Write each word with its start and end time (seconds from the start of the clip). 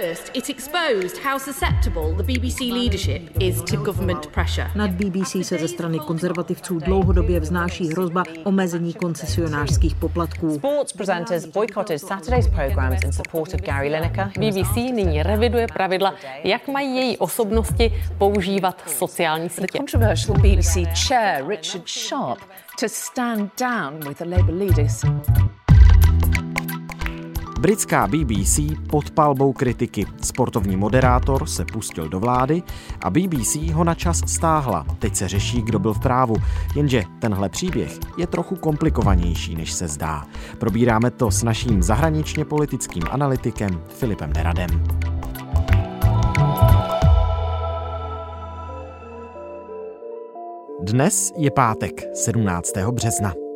First, 0.00 0.30
it 0.34 0.48
exposed 0.48 1.18
how 1.18 1.38
susceptible 1.38 2.14
the 2.16 2.22
BBC 2.22 2.72
leadership 2.72 3.22
is 3.40 3.62
to 3.62 3.76
government 3.76 4.26
pressure. 4.26 4.70
Nad 4.74 4.90
BBC 4.90 5.44
se 5.44 5.58
ze 5.58 5.68
strany 5.68 5.98
konzervativců 5.98 6.78
dlouhodobě 6.78 7.40
vznáší 7.40 7.88
hrozba 7.88 8.22
omezení 8.44 8.94
koncesionářských 8.94 9.94
poplatků. 9.94 10.54
Sports 10.54 10.92
presenters 10.92 11.46
boycotted 11.46 12.00
Saturday's 12.00 12.48
programs 12.48 13.02
in 13.04 13.12
support 13.12 13.54
of 13.54 13.60
Gary 13.60 13.88
Lineker. 13.88 14.30
BBC 14.38 14.76
nyní 14.76 15.22
reviduje 15.22 15.66
pravidla, 15.66 16.14
jak 16.44 16.68
mají 16.68 16.96
její 16.96 17.18
osobnosti 17.18 18.02
používat 18.18 18.82
sociální 18.86 19.48
The 19.48 19.54
sítě. 19.54 19.78
controversial 19.78 20.36
BBC 20.38 20.76
chair, 21.08 21.46
Richard 21.48 21.88
Sharp, 21.88 22.40
to 22.80 22.86
stand 22.88 23.52
down 23.60 24.08
with 24.08 24.18
the 24.18 24.36
Labour 24.36 24.54
leaders. 24.54 25.04
Britská 27.60 28.06
BBC 28.06 28.60
pod 28.90 29.10
palbou 29.10 29.52
kritiky. 29.52 30.06
Sportovní 30.22 30.76
moderátor 30.76 31.46
se 31.46 31.64
pustil 31.64 32.08
do 32.08 32.20
vlády 32.20 32.62
a 33.00 33.10
BBC 33.10 33.56
ho 33.56 33.84
na 33.84 33.94
čas 33.94 34.20
stáhla. 34.26 34.86
Teď 34.98 35.16
se 35.16 35.28
řeší, 35.28 35.62
kdo 35.62 35.78
byl 35.78 35.94
v 35.94 36.00
právu. 36.00 36.34
Jenže 36.76 37.02
tenhle 37.18 37.48
příběh 37.48 37.98
je 38.16 38.26
trochu 38.26 38.56
komplikovanější, 38.56 39.54
než 39.54 39.72
se 39.72 39.88
zdá. 39.88 40.24
Probíráme 40.58 41.10
to 41.10 41.30
s 41.30 41.42
naším 41.42 41.82
zahraničně 41.82 42.44
politickým 42.44 43.02
analytikem 43.10 43.82
Filipem 43.88 44.32
Neradem. 44.32 44.84
Dnes 50.82 51.32
je 51.36 51.50
pátek, 51.50 52.02
17. 52.14 52.72
března. 52.90 53.49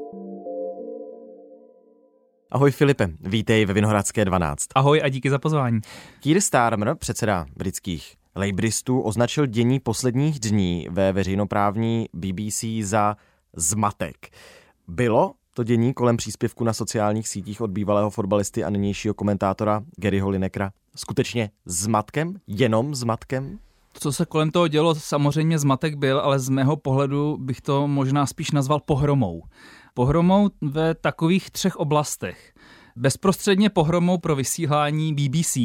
Ahoj 2.55 2.71
Filipe, 2.71 3.09
vítej 3.21 3.67
ve 3.67 3.73
Vinohradské 3.73 4.25
12. 4.25 4.67
Ahoj 4.75 5.01
a 5.05 5.09
díky 5.09 5.31
za 5.31 5.39
pozvání. 5.39 5.81
Keir 6.23 6.41
Starmer, 6.41 6.95
předseda 6.95 7.47
britských 7.57 8.17
Labouristů, 8.37 9.01
označil 9.01 9.47
dění 9.47 9.81
posledních 9.81 10.41
dní 10.41 10.87
ve 10.91 11.13
veřejnoprávní 11.13 12.09
BBC 12.13 12.65
za 12.83 13.17
zmatek. 13.57 14.17
Bylo 14.89 15.35
to 15.55 15.65
dění 15.65 15.95
kolem 15.95 16.17
příspěvku 16.17 16.65
na 16.65 16.73
sociálních 16.73 17.29
sítích 17.29 17.61
od 17.61 17.71
bývalého 17.71 18.11
fotbalisty 18.11 18.65
a 18.65 18.71
nynějšího 18.71 19.15
komentátora 19.15 19.83
Garyho 19.97 20.31
Linekra 20.31 20.71
skutečně 20.97 21.51
zmatkem? 21.65 22.37
Jenom 22.47 22.95
zmatkem? 22.95 23.59
Co 23.99 24.13
se 24.13 24.27
kolem 24.27 24.51
toho 24.51 24.69
dělo, 24.69 24.95
samozřejmě 24.95 25.59
zmatek 25.59 25.95
byl, 25.95 26.21
ale 26.21 26.39
z 26.39 26.49
mého 26.49 26.77
pohledu 26.77 27.37
bych 27.41 27.61
to 27.61 27.89
možná 27.89 28.27
spíš 28.27 28.51
nazval 28.51 28.81
pohromou. 28.81 29.43
Pohromou 29.95 30.51
ve 30.61 30.95
takových 30.95 31.51
třech 31.51 31.77
oblastech. 31.77 32.55
Bezprostředně 32.97 33.71
pohromou 33.71 34.19
pro 34.19 34.37
vysílání 34.37 35.15
BBC, 35.15 35.59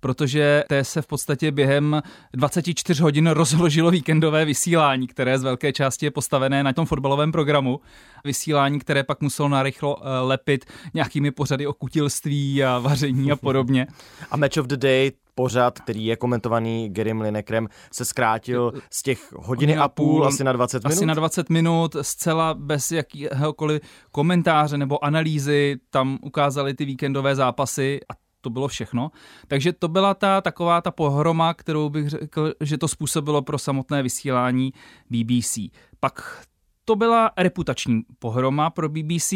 protože 0.00 0.64
té 0.68 0.84
se 0.84 1.02
v 1.02 1.06
podstatě 1.06 1.52
během 1.52 2.02
24 2.32 3.02
hodin 3.02 3.26
rozložilo 3.26 3.90
víkendové 3.90 4.44
vysílání, 4.44 5.06
které 5.06 5.38
z 5.38 5.42
velké 5.42 5.72
části 5.72 6.06
je 6.06 6.10
postavené 6.10 6.62
na 6.62 6.72
tom 6.72 6.86
fotbalovém 6.86 7.32
programu. 7.32 7.80
Vysílání, 8.24 8.78
které 8.78 9.02
pak 9.04 9.20
muselo 9.20 9.48
narychlo 9.48 9.96
eh, 10.00 10.20
lepit 10.20 10.64
nějakými 10.94 11.30
pořady 11.30 11.66
o 11.66 11.72
kutilství 11.72 12.64
a 12.64 12.78
vaření 12.78 13.32
a 13.32 13.36
podobně. 13.36 13.86
A 14.30 14.36
Match 14.36 14.56
of 14.56 14.66
the 14.66 14.76
Day, 14.76 15.12
pořad, 15.38 15.78
který 15.80 16.04
je 16.04 16.16
komentovaný 16.16 16.88
Garym 16.88 17.20
Linekrem, 17.20 17.68
se 17.92 18.04
zkrátil 18.04 18.72
z 18.90 19.02
těch 19.02 19.32
hodiny 19.32 19.76
a 19.76 19.88
půl 19.88 20.26
asi 20.26 20.44
na 20.44 20.52
20 20.52 20.84
minut? 20.84 20.96
Asi 20.96 21.06
na 21.06 21.14
20 21.14 21.50
minut, 21.50 21.96
zcela 22.02 22.54
bez 22.54 22.90
jakéhokoliv 22.90 23.82
komentáře 24.10 24.78
nebo 24.78 25.04
analýzy, 25.04 25.76
tam 25.90 26.18
ukázali 26.22 26.74
ty 26.74 26.84
víkendové 26.84 27.34
zápasy 27.36 28.00
a 28.08 28.14
to 28.40 28.50
bylo 28.50 28.68
všechno. 28.68 29.10
Takže 29.48 29.72
to 29.72 29.88
byla 29.88 30.14
ta 30.14 30.40
taková 30.40 30.80
ta 30.80 30.90
pohroma, 30.90 31.54
kterou 31.54 31.88
bych 31.88 32.08
řekl, 32.08 32.52
že 32.60 32.78
to 32.78 32.88
způsobilo 32.88 33.42
pro 33.42 33.58
samotné 33.58 34.02
vysílání 34.02 34.72
BBC. 35.10 35.58
Pak 36.00 36.42
to 36.84 36.96
byla 36.96 37.30
reputační 37.36 38.02
pohroma 38.18 38.70
pro 38.70 38.88
BBC, 38.88 39.32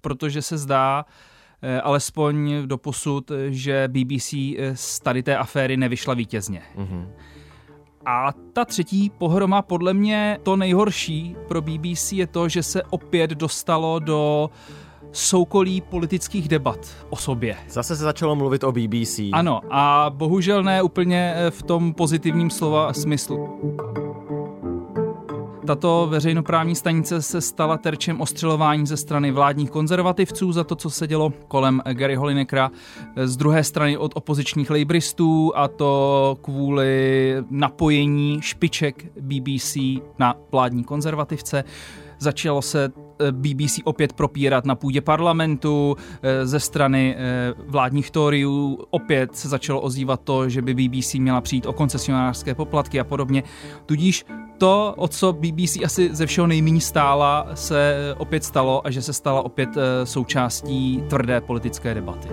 protože 0.00 0.42
se 0.42 0.58
zdá, 0.58 1.04
eh, 1.06 1.37
alespoň 1.82 2.62
do 2.66 2.78
posud, 2.78 3.30
že 3.48 3.88
BBC 3.88 4.34
z 4.74 5.00
tady 5.00 5.22
té 5.22 5.36
aféry 5.36 5.76
nevyšla 5.76 6.14
vítězně. 6.14 6.62
Mhm. 6.76 7.08
A 8.06 8.32
ta 8.52 8.64
třetí 8.64 9.10
pohroma, 9.18 9.62
podle 9.62 9.94
mě 9.94 10.38
to 10.42 10.56
nejhorší 10.56 11.36
pro 11.48 11.62
BBC 11.62 12.12
je 12.12 12.26
to, 12.26 12.48
že 12.48 12.62
se 12.62 12.82
opět 12.82 13.30
dostalo 13.30 13.98
do 13.98 14.50
soukolí 15.12 15.80
politických 15.80 16.48
debat 16.48 16.78
o 17.10 17.16
sobě. 17.16 17.56
Zase 17.68 17.96
se 17.96 18.02
začalo 18.02 18.36
mluvit 18.36 18.64
o 18.64 18.72
BBC. 18.72 19.20
Ano, 19.32 19.60
a 19.70 20.10
bohužel 20.14 20.62
ne 20.62 20.82
úplně 20.82 21.34
eh, 21.36 21.50
v 21.50 21.62
tom 21.62 21.94
pozitivním 21.94 22.50
slova 22.50 22.92
smyslu. 22.92 23.60
Tato 25.68 26.06
veřejnoprávní 26.10 26.74
stanice 26.74 27.22
se 27.22 27.40
stala 27.40 27.76
terčem 27.76 28.20
ostřelování 28.20 28.86
ze 28.86 28.96
strany 28.96 29.30
vládních 29.30 29.70
konzervativců 29.70 30.52
za 30.52 30.64
to, 30.64 30.74
co 30.76 30.90
se 30.90 31.06
dělo 31.06 31.32
kolem 31.48 31.82
Gary 31.92 32.14
Holinekra, 32.14 32.70
z 33.24 33.36
druhé 33.36 33.64
strany 33.64 33.96
od 33.96 34.12
opozičních 34.14 34.70
lejbristů 34.70 35.52
a 35.56 35.68
to 35.68 36.38
kvůli 36.42 37.34
napojení 37.50 38.38
špiček 38.42 39.06
BBC 39.20 39.76
na 40.18 40.34
vládní 40.52 40.84
konzervativce. 40.84 41.64
Začalo 42.18 42.62
se 42.62 42.92
BBC 43.30 43.80
opět 43.84 44.12
propírat 44.12 44.64
na 44.64 44.74
půdě 44.74 45.00
parlamentu, 45.00 45.96
eh, 46.22 46.46
ze 46.46 46.60
strany 46.60 47.14
eh, 47.18 47.54
vládních 47.66 48.10
Toryů 48.10 48.78
opět 48.90 49.36
se 49.36 49.48
začalo 49.48 49.80
ozývat 49.80 50.20
to, 50.24 50.48
že 50.48 50.62
by 50.62 50.74
BBC 50.74 51.14
měla 51.14 51.40
přijít 51.40 51.66
o 51.66 51.72
koncesionářské 51.72 52.54
poplatky 52.54 53.00
a 53.00 53.04
podobně. 53.04 53.42
Tudíž 53.86 54.24
to, 54.58 54.94
o 54.96 55.08
co 55.08 55.32
BBC 55.32 55.76
asi 55.84 56.14
ze 56.14 56.26
všeho 56.26 56.46
nejméně 56.46 56.80
stála, 56.80 57.46
se 57.54 58.14
opět 58.18 58.44
stalo 58.44 58.86
a 58.86 58.90
že 58.90 59.02
se 59.02 59.12
stala 59.12 59.42
opět 59.42 59.68
součástí 60.04 61.02
tvrdé 61.08 61.40
politické 61.40 61.94
debaty. 61.94 62.28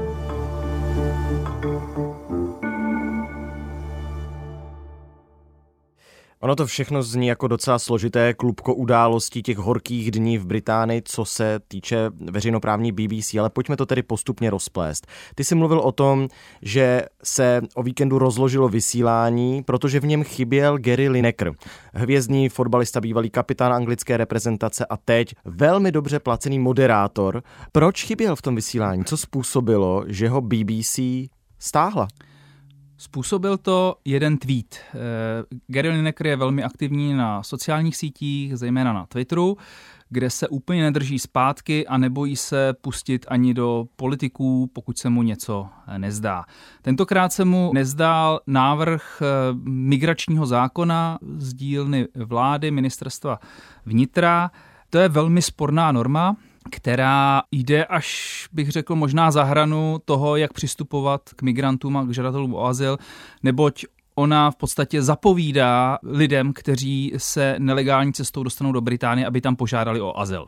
Ono 6.39 6.55
to 6.55 6.65
všechno 6.65 7.03
zní 7.03 7.27
jako 7.27 7.47
docela 7.47 7.79
složité 7.79 8.33
klubko 8.33 8.75
událostí 8.75 9.43
těch 9.43 9.57
horkých 9.57 10.11
dní 10.11 10.37
v 10.37 10.45
Británii, 10.45 11.01
co 11.05 11.25
se 11.25 11.59
týče 11.67 12.09
veřejnoprávní 12.31 12.91
BBC, 12.91 13.35
ale 13.35 13.49
pojďme 13.49 13.77
to 13.77 13.85
tedy 13.85 14.03
postupně 14.03 14.49
rozplést. 14.49 15.07
Ty 15.35 15.43
jsi 15.43 15.55
mluvil 15.55 15.79
o 15.79 15.91
tom, 15.91 16.27
že 16.61 17.05
se 17.23 17.61
o 17.75 17.83
víkendu 17.83 18.19
rozložilo 18.19 18.69
vysílání, 18.69 19.63
protože 19.63 19.99
v 19.99 20.05
něm 20.05 20.23
chyběl 20.23 20.77
Gary 20.77 21.09
Lineker, 21.09 21.51
hvězdný 21.93 22.49
fotbalista, 22.49 23.01
bývalý 23.01 23.29
kapitán 23.29 23.73
anglické 23.73 24.17
reprezentace 24.17 24.85
a 24.85 24.97
teď 24.97 25.35
velmi 25.45 25.91
dobře 25.91 26.19
placený 26.19 26.59
moderátor. 26.59 27.43
Proč 27.71 28.03
chyběl 28.03 28.35
v 28.35 28.41
tom 28.41 28.55
vysílání? 28.55 29.05
Co 29.05 29.17
způsobilo, 29.17 30.03
že 30.07 30.29
ho 30.29 30.41
BBC 30.41 30.99
stáhla? 31.59 32.07
Způsobil 32.97 33.57
to 33.57 33.95
jeden 34.05 34.37
tweet. 34.37 34.79
Eh, 34.87 34.97
Gary 35.67 35.89
Lineker 35.89 36.27
je 36.27 36.35
velmi 36.35 36.63
aktivní 36.63 37.13
na 37.13 37.43
sociálních 37.43 37.97
sítích, 37.97 38.57
zejména 38.57 38.93
na 38.93 39.05
Twitteru, 39.05 39.57
kde 40.09 40.29
se 40.29 40.47
úplně 40.47 40.83
nedrží 40.83 41.19
zpátky 41.19 41.87
a 41.87 41.97
nebojí 41.97 42.35
se 42.35 42.73
pustit 42.81 43.25
ani 43.29 43.53
do 43.53 43.85
politiků, 43.95 44.69
pokud 44.73 44.97
se 44.97 45.09
mu 45.09 45.23
něco 45.23 45.67
nezdá. 45.97 46.45
Tentokrát 46.81 47.33
se 47.33 47.45
mu 47.45 47.71
nezdál 47.73 48.39
návrh 48.47 49.21
eh, 49.21 49.25
migračního 49.63 50.45
zákona 50.45 51.19
z 51.37 51.53
dílny 51.53 52.07
vlády 52.15 52.71
ministerstva 52.71 53.39
vnitra. 53.85 54.51
To 54.89 54.97
je 54.97 55.09
velmi 55.09 55.41
sporná 55.41 55.91
norma, 55.91 56.35
která 56.71 57.41
jde 57.51 57.85
až, 57.85 58.47
bych 58.53 58.69
řekl, 58.69 58.95
možná 58.95 59.31
za 59.31 59.43
hranu 59.43 59.97
toho, 60.05 60.35
jak 60.35 60.53
přistupovat 60.53 61.21
k 61.35 61.41
migrantům 61.41 61.97
a 61.97 62.05
k 62.05 62.13
žadatelům 62.13 62.53
o 62.53 62.65
azyl, 62.65 62.97
neboť 63.43 63.85
ona 64.15 64.51
v 64.51 64.55
podstatě 64.55 65.01
zapovídá 65.01 65.97
lidem, 66.03 66.53
kteří 66.53 67.13
se 67.17 67.55
nelegální 67.59 68.13
cestou 68.13 68.43
dostanou 68.43 68.71
do 68.71 68.81
Británie, 68.81 69.27
aby 69.27 69.41
tam 69.41 69.55
požádali 69.55 70.01
o 70.01 70.19
azyl. 70.19 70.47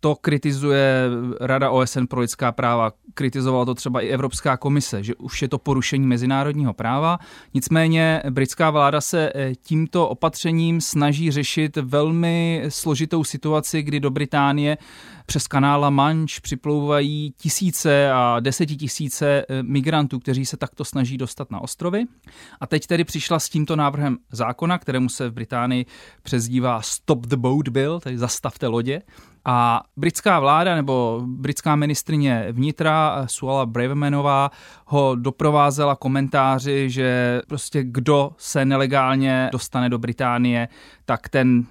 To 0.00 0.14
kritizuje 0.14 1.04
Rada 1.40 1.70
OSN 1.70 2.04
pro 2.04 2.20
lidská 2.20 2.52
práva, 2.52 2.92
kritizovala 3.14 3.64
to 3.64 3.74
třeba 3.74 4.00
i 4.00 4.08
Evropská 4.08 4.56
komise, 4.56 5.02
že 5.02 5.14
už 5.14 5.42
je 5.42 5.48
to 5.48 5.58
porušení 5.58 6.06
mezinárodního 6.06 6.72
práva. 6.72 7.18
Nicméně 7.54 8.22
britská 8.30 8.70
vláda 8.70 9.00
se 9.00 9.32
eh, 9.34 9.54
tímto 9.54 10.08
opatřením 10.08 10.80
snaží 10.80 11.30
řešit 11.30 11.76
velmi 11.76 12.64
složitou 12.68 13.24
situaci, 13.24 13.82
kdy 13.82 14.00
do 14.00 14.10
Británie 14.10 14.78
přes 15.26 15.46
kanála 15.46 15.90
Manch 15.90 16.40
připlouvají 16.42 17.34
tisíce 17.36 18.10
a 18.12 18.40
desetitisíce 18.40 19.44
eh, 19.48 19.62
migrantů, 19.62 20.18
kteří 20.18 20.46
se 20.46 20.56
takto 20.56 20.84
snaží 20.84 21.18
dostat 21.18 21.50
na 21.50 21.60
ostrovy. 21.60 22.04
A 22.60 22.66
teď 22.66 22.86
tedy 22.86 23.04
přišla 23.04 23.38
s 23.38 23.48
tímto 23.48 23.76
návrhem 23.76 24.18
zákona, 24.32 24.78
kterému 24.78 25.08
se 25.08 25.28
v 25.28 25.32
Británii 25.32 25.86
přezdívá 26.22 26.82
Stop 26.82 27.26
the 27.26 27.36
Boat 27.36 27.68
Bill, 27.68 28.00
tedy 28.00 28.18
zastavte 28.18 28.66
lodě. 28.66 29.02
A 29.44 29.82
Britská 29.96 30.40
vláda 30.40 30.74
nebo 30.74 31.22
britská 31.26 31.76
ministrině 31.76 32.46
vnitra 32.50 33.24
Suala 33.26 33.66
Bravermanová 33.66 34.50
ho 34.86 35.14
doprovázela 35.14 35.96
komentáři, 35.96 36.90
že 36.90 37.40
prostě 37.48 37.84
kdo 37.84 38.30
se 38.38 38.64
nelegálně 38.64 39.48
dostane 39.52 39.88
do 39.88 39.98
Británie, 39.98 40.68
tak 41.04 41.28
ten 41.28 41.66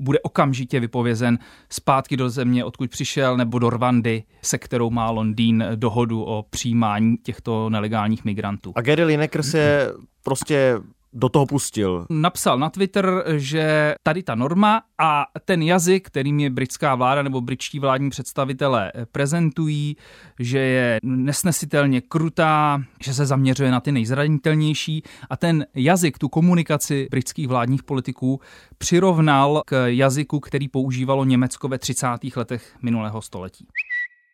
bude 0.00 0.20
okamžitě 0.20 0.80
vypovězen 0.80 1.38
zpátky 1.70 2.16
do 2.16 2.30
země, 2.30 2.64
odkud 2.64 2.90
přišel, 2.90 3.36
nebo 3.36 3.58
do 3.58 3.70
Rwandy, 3.70 4.22
se 4.42 4.58
kterou 4.58 4.90
má 4.90 5.10
Londýn 5.10 5.64
dohodu 5.74 6.22
o 6.22 6.44
přijímání 6.50 7.16
těchto 7.16 7.70
nelegálních 7.70 8.24
migrantů. 8.24 8.72
A 8.74 8.80
Gary 8.80 9.04
Lineker 9.04 9.42
se 9.42 9.92
prostě 10.24 10.78
do 11.12 11.28
toho 11.28 11.46
pustil. 11.46 12.06
Napsal 12.10 12.58
na 12.58 12.70
Twitter, 12.70 13.24
že 13.36 13.94
tady 14.02 14.22
ta 14.22 14.34
norma 14.34 14.82
a 14.98 15.26
ten 15.44 15.62
jazyk, 15.62 16.06
kterým 16.06 16.40
je 16.40 16.50
britská 16.50 16.94
vláda 16.94 17.22
nebo 17.22 17.40
britští 17.40 17.78
vládní 17.78 18.10
představitelé 18.10 18.92
prezentují, 19.12 19.96
že 20.38 20.58
je 20.58 20.98
nesnesitelně 21.02 22.00
krutá, 22.00 22.82
že 23.00 23.14
se 23.14 23.26
zaměřuje 23.26 23.70
na 23.70 23.80
ty 23.80 23.92
nejzranitelnější 23.92 25.02
a 25.30 25.36
ten 25.36 25.66
jazyk, 25.74 26.18
tu 26.18 26.28
komunikaci 26.28 27.08
britských 27.10 27.48
vládních 27.48 27.82
politiků 27.82 28.40
přirovnal 28.78 29.62
k 29.66 29.86
jazyku, 29.86 30.40
který 30.40 30.68
používalo 30.68 31.24
Německo 31.24 31.68
ve 31.68 31.78
30. 31.78 32.06
letech 32.36 32.76
minulého 32.82 33.22
století. 33.22 33.66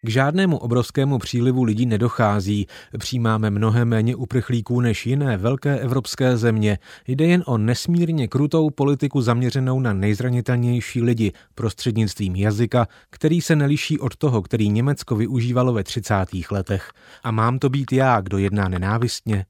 K 0.04 0.08
žádnému 0.08 0.58
obrovskému 0.58 1.18
přílivu 1.18 1.64
lidí 1.64 1.86
nedochází. 1.86 2.66
Přijímáme 2.98 3.50
mnohem 3.50 3.88
méně 3.88 4.16
uprchlíků 4.16 4.80
než 4.80 5.06
jiné 5.06 5.36
velké 5.36 5.78
evropské 5.78 6.36
země. 6.36 6.78
Jde 7.08 7.24
jen 7.26 7.42
o 7.46 7.58
nesmírně 7.58 8.28
krutou 8.28 8.70
politiku 8.70 9.20
zaměřenou 9.20 9.80
na 9.80 9.92
nejzranitelnější 9.92 11.02
lidi 11.02 11.32
prostřednictvím 11.54 12.36
jazyka, 12.36 12.86
který 13.10 13.40
se 13.40 13.56
neliší 13.56 13.98
od 13.98 14.16
toho, 14.16 14.42
který 14.42 14.68
Německo 14.68 15.16
využívalo 15.16 15.72
ve 15.72 15.84
30. 15.84 16.14
letech. 16.50 16.90
A 17.22 17.30
mám 17.30 17.58
to 17.58 17.68
být 17.68 17.92
já, 17.92 18.20
kdo 18.20 18.38
jedná 18.38 18.68
nenávistně? 18.68 19.44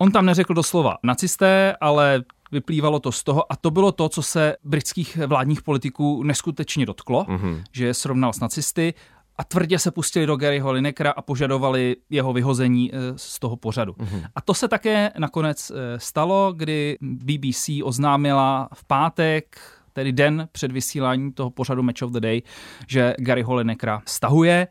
On 0.00 0.12
tam 0.12 0.26
neřekl 0.26 0.54
doslova 0.54 0.96
nacisté, 1.02 1.76
ale 1.80 2.22
vyplývalo 2.52 3.00
to 3.00 3.12
z 3.12 3.24
toho 3.24 3.52
a 3.52 3.56
to 3.56 3.70
bylo 3.70 3.92
to, 3.92 4.08
co 4.08 4.22
se 4.22 4.56
britských 4.64 5.16
vládních 5.16 5.62
politiků 5.62 6.22
neskutečně 6.22 6.86
dotklo, 6.86 7.24
mm-hmm. 7.24 7.62
že 7.72 7.86
je 7.86 7.94
srovnal 7.94 8.32
s 8.32 8.40
nacisty 8.40 8.94
a 9.38 9.44
tvrdě 9.44 9.78
se 9.78 9.90
pustili 9.90 10.26
do 10.26 10.36
Garyho 10.36 10.72
Linekera 10.72 11.10
a 11.10 11.22
požadovali 11.22 11.96
jeho 12.10 12.32
vyhození 12.32 12.90
eh, 12.92 12.98
z 13.16 13.38
toho 13.38 13.56
pořadu. 13.56 13.92
Mm-hmm. 13.92 14.26
A 14.34 14.40
to 14.40 14.54
se 14.54 14.68
také 14.68 15.10
nakonec 15.18 15.70
eh, 15.70 15.74
stalo, 16.00 16.52
kdy 16.56 16.98
BBC 17.00 17.70
oznámila 17.84 18.68
v 18.74 18.84
pátek, 18.84 19.60
tedy 19.92 20.12
den 20.12 20.48
před 20.52 20.72
vysíláním 20.72 21.32
toho 21.32 21.50
pořadu 21.50 21.82
Match 21.82 22.02
of 22.02 22.10
the 22.10 22.20
Day, 22.20 22.42
že 22.88 23.14
Gary 23.18 23.44
Linekera 23.48 24.02
stahuje. 24.06 24.68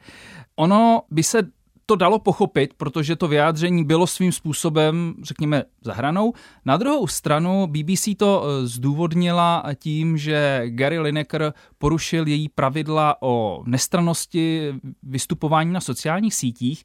Ono 0.56 1.02
by 1.12 1.24
se 1.24 1.42
to 1.90 1.96
dalo 1.96 2.20
pochopit, 2.20 2.74
protože 2.78 3.16
to 3.16 3.28
vyjádření 3.28 3.84
bylo 3.86 4.08
svým 4.08 4.32
způsobem, 4.32 5.16
řekněme, 5.24 5.64
zahranou. 5.82 6.34
Na 6.66 6.78
druhou 6.78 7.08
stranu 7.08 7.68
BBC 7.68 8.08
to 8.18 8.44
eh, 8.44 8.68
zdůvodnila 8.68 9.64
tím, 9.76 10.18
že 10.18 10.64
Gary 10.66 11.00
Lineker 11.00 11.54
porušil 11.78 12.28
její 12.28 12.50
pravidla 12.50 13.16
o 13.22 13.64
nestranosti 13.66 14.74
vystupování 15.04 15.74
na 15.74 15.82
sociálních 15.82 16.36
sítích 16.36 16.84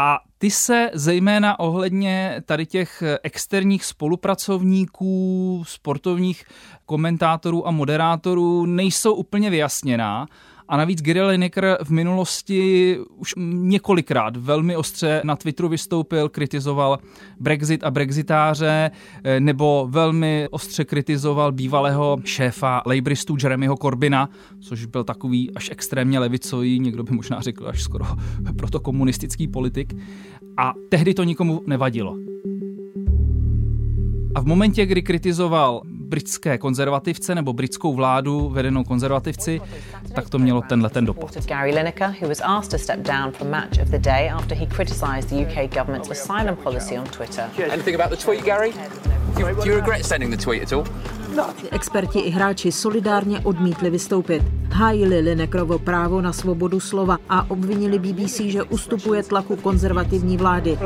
a 0.00 0.20
ty 0.38 0.50
se 0.50 0.90
zejména 0.94 1.58
ohledně 1.58 2.42
tady 2.46 2.66
těch 2.66 3.02
externích 3.22 3.84
spolupracovníků, 3.84 5.62
sportovních 5.66 6.44
komentátorů 6.86 7.68
a 7.68 7.70
moderátorů 7.70 8.66
nejsou 8.66 9.14
úplně 9.14 9.50
vyjasněná. 9.50 10.26
A 10.68 10.76
navíc 10.76 11.02
Gary 11.02 11.22
Lineker 11.22 11.78
v 11.84 11.90
minulosti 11.90 12.98
už 13.16 13.34
několikrát 13.38 14.36
velmi 14.36 14.76
ostře 14.76 15.20
na 15.24 15.36
Twitteru 15.36 15.68
vystoupil, 15.68 16.28
kritizoval 16.28 16.98
Brexit 17.40 17.84
a 17.84 17.90
brexitáře, 17.90 18.90
eh, 19.24 19.40
nebo 19.40 19.86
velmi 19.90 20.48
ostře 20.50 20.84
kritizoval 20.84 21.52
bývalého 21.52 22.18
šéfa 22.24 22.82
Labouristů 22.86 23.36
Jeremyho 23.42 23.76
Corbina, 23.76 24.28
což 24.60 24.84
byl 24.84 25.04
takový 25.04 25.50
až 25.54 25.70
extrémně 25.70 26.18
levicový, 26.18 26.80
někdo 26.80 27.02
by 27.02 27.14
možná 27.14 27.40
řekl 27.40 27.68
až 27.68 27.82
skoro 27.82 28.04
protokomunistický 28.56 29.48
politik. 29.48 29.94
A 30.56 30.74
tehdy 30.88 31.14
to 31.14 31.24
nikomu 31.24 31.62
nevadilo. 31.66 32.16
A 34.34 34.40
v 34.40 34.46
momentě, 34.46 34.86
kdy 34.86 35.02
kritizoval 35.02 35.82
britské 36.08 36.58
konzervativce 36.58 37.34
nebo 37.34 37.52
britskou 37.52 37.94
vládu 37.94 38.48
vedenou 38.48 38.84
konzervativci, 38.84 39.60
tak 40.14 40.28
to 40.28 40.38
mělo 40.38 40.62
tenhle 40.62 40.90
ten 40.90 41.04
dopad. 41.04 41.46
Gary 41.46 41.74
Lineker, 41.74 42.14
who 42.20 42.28
was 42.28 42.40
asked 42.40 42.70
to 42.70 42.78
step 42.78 43.00
down 43.00 43.32
from 43.32 43.50
match 43.50 43.78
of 43.82 43.88
the 43.88 43.98
day 43.98 44.30
after 44.30 44.58
he 44.58 44.66
criticized 44.66 45.28
the 45.28 45.36
UK 45.36 45.74
government's 45.74 46.10
asylum 46.10 46.56
policy 46.56 46.98
on 46.98 47.04
Twitter. 47.04 47.44
Anything 47.70 48.00
about 48.00 48.18
the 48.18 48.24
tweet, 48.24 48.44
Gary? 48.44 48.72
Do 49.36 49.48
you, 49.48 49.54
do 49.54 49.70
you 49.70 49.76
regret 49.76 50.04
sending 50.04 50.30
the 50.30 50.44
tweet 50.44 50.62
at 50.62 50.72
all? 50.72 50.84
Experti 51.70 52.18
i 52.18 52.30
hráči 52.30 52.72
solidárně 52.72 53.40
odmítli 53.40 53.90
vystoupit. 53.90 54.42
Hájili 54.70 55.20
Linekerovo 55.20 55.78
právo 55.78 56.20
na 56.20 56.32
svobodu 56.32 56.80
slova 56.80 57.18
a 57.28 57.50
obvinili 57.50 57.98
BBC, 57.98 58.40
že 58.40 58.62
ustupuje 58.62 59.22
tlaku 59.22 59.56
konzervativní 59.56 60.36
vlády. 60.36 60.78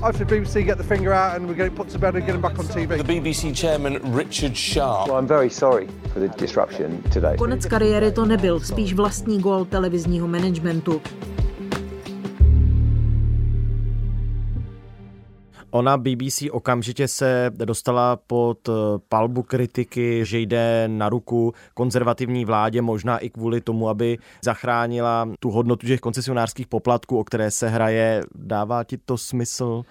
Hopefully 0.00 0.26
BBC 0.26 0.64
get 0.64 0.78
the 0.78 0.84
finger 0.84 1.12
out 1.12 1.36
and 1.36 1.48
we 1.48 1.54
get 1.54 1.66
it 1.66 1.74
put 1.74 1.88
to 1.88 1.98
bed 1.98 2.14
and 2.14 2.24
get 2.24 2.34
him 2.34 2.40
back 2.40 2.56
on 2.58 2.66
TV. 2.66 2.96
The 2.98 3.02
BBC 3.02 3.52
chairman 3.52 3.98
Richard 4.14 4.56
Sharp. 4.56 5.08
Well, 5.08 5.18
I'm 5.18 5.26
very 5.26 5.50
sorry 5.50 5.88
for 6.12 6.20
the 6.20 6.28
disruption 6.28 7.02
today. 7.10 7.36
Konec 7.36 7.66
kariéry 7.66 8.12
to 8.12 8.24
nebyl, 8.24 8.60
spíš 8.60 8.94
vlastní 8.94 9.40
gol 9.40 9.64
televizního 9.64 10.28
managementu. 10.28 11.02
Ona 15.70 15.96
BBC 15.96 16.42
okamžitě 16.50 17.08
se 17.08 17.50
dostala 17.50 18.16
pod 18.16 18.68
eh, 18.68 18.72
palbu 19.08 19.42
kritiky, 19.42 20.24
že 20.24 20.38
jde 20.38 20.84
na 20.86 21.08
ruku 21.08 21.54
konzervativní 21.74 22.44
vládě, 22.44 22.82
možná 22.82 23.18
i 23.18 23.30
kvůli 23.30 23.60
tomu, 23.60 23.88
aby 23.88 24.18
zachránila 24.44 25.28
tu 25.40 25.50
hodnotu 25.50 25.86
těch 25.86 26.00
koncesionářských 26.00 26.66
poplatků, 26.66 27.18
o 27.18 27.24
které 27.24 27.50
se 27.50 27.68
hraje. 27.68 28.22
Dává 28.34 28.84
ti 28.84 28.98
to 28.98 29.18
smysl? 29.18 29.84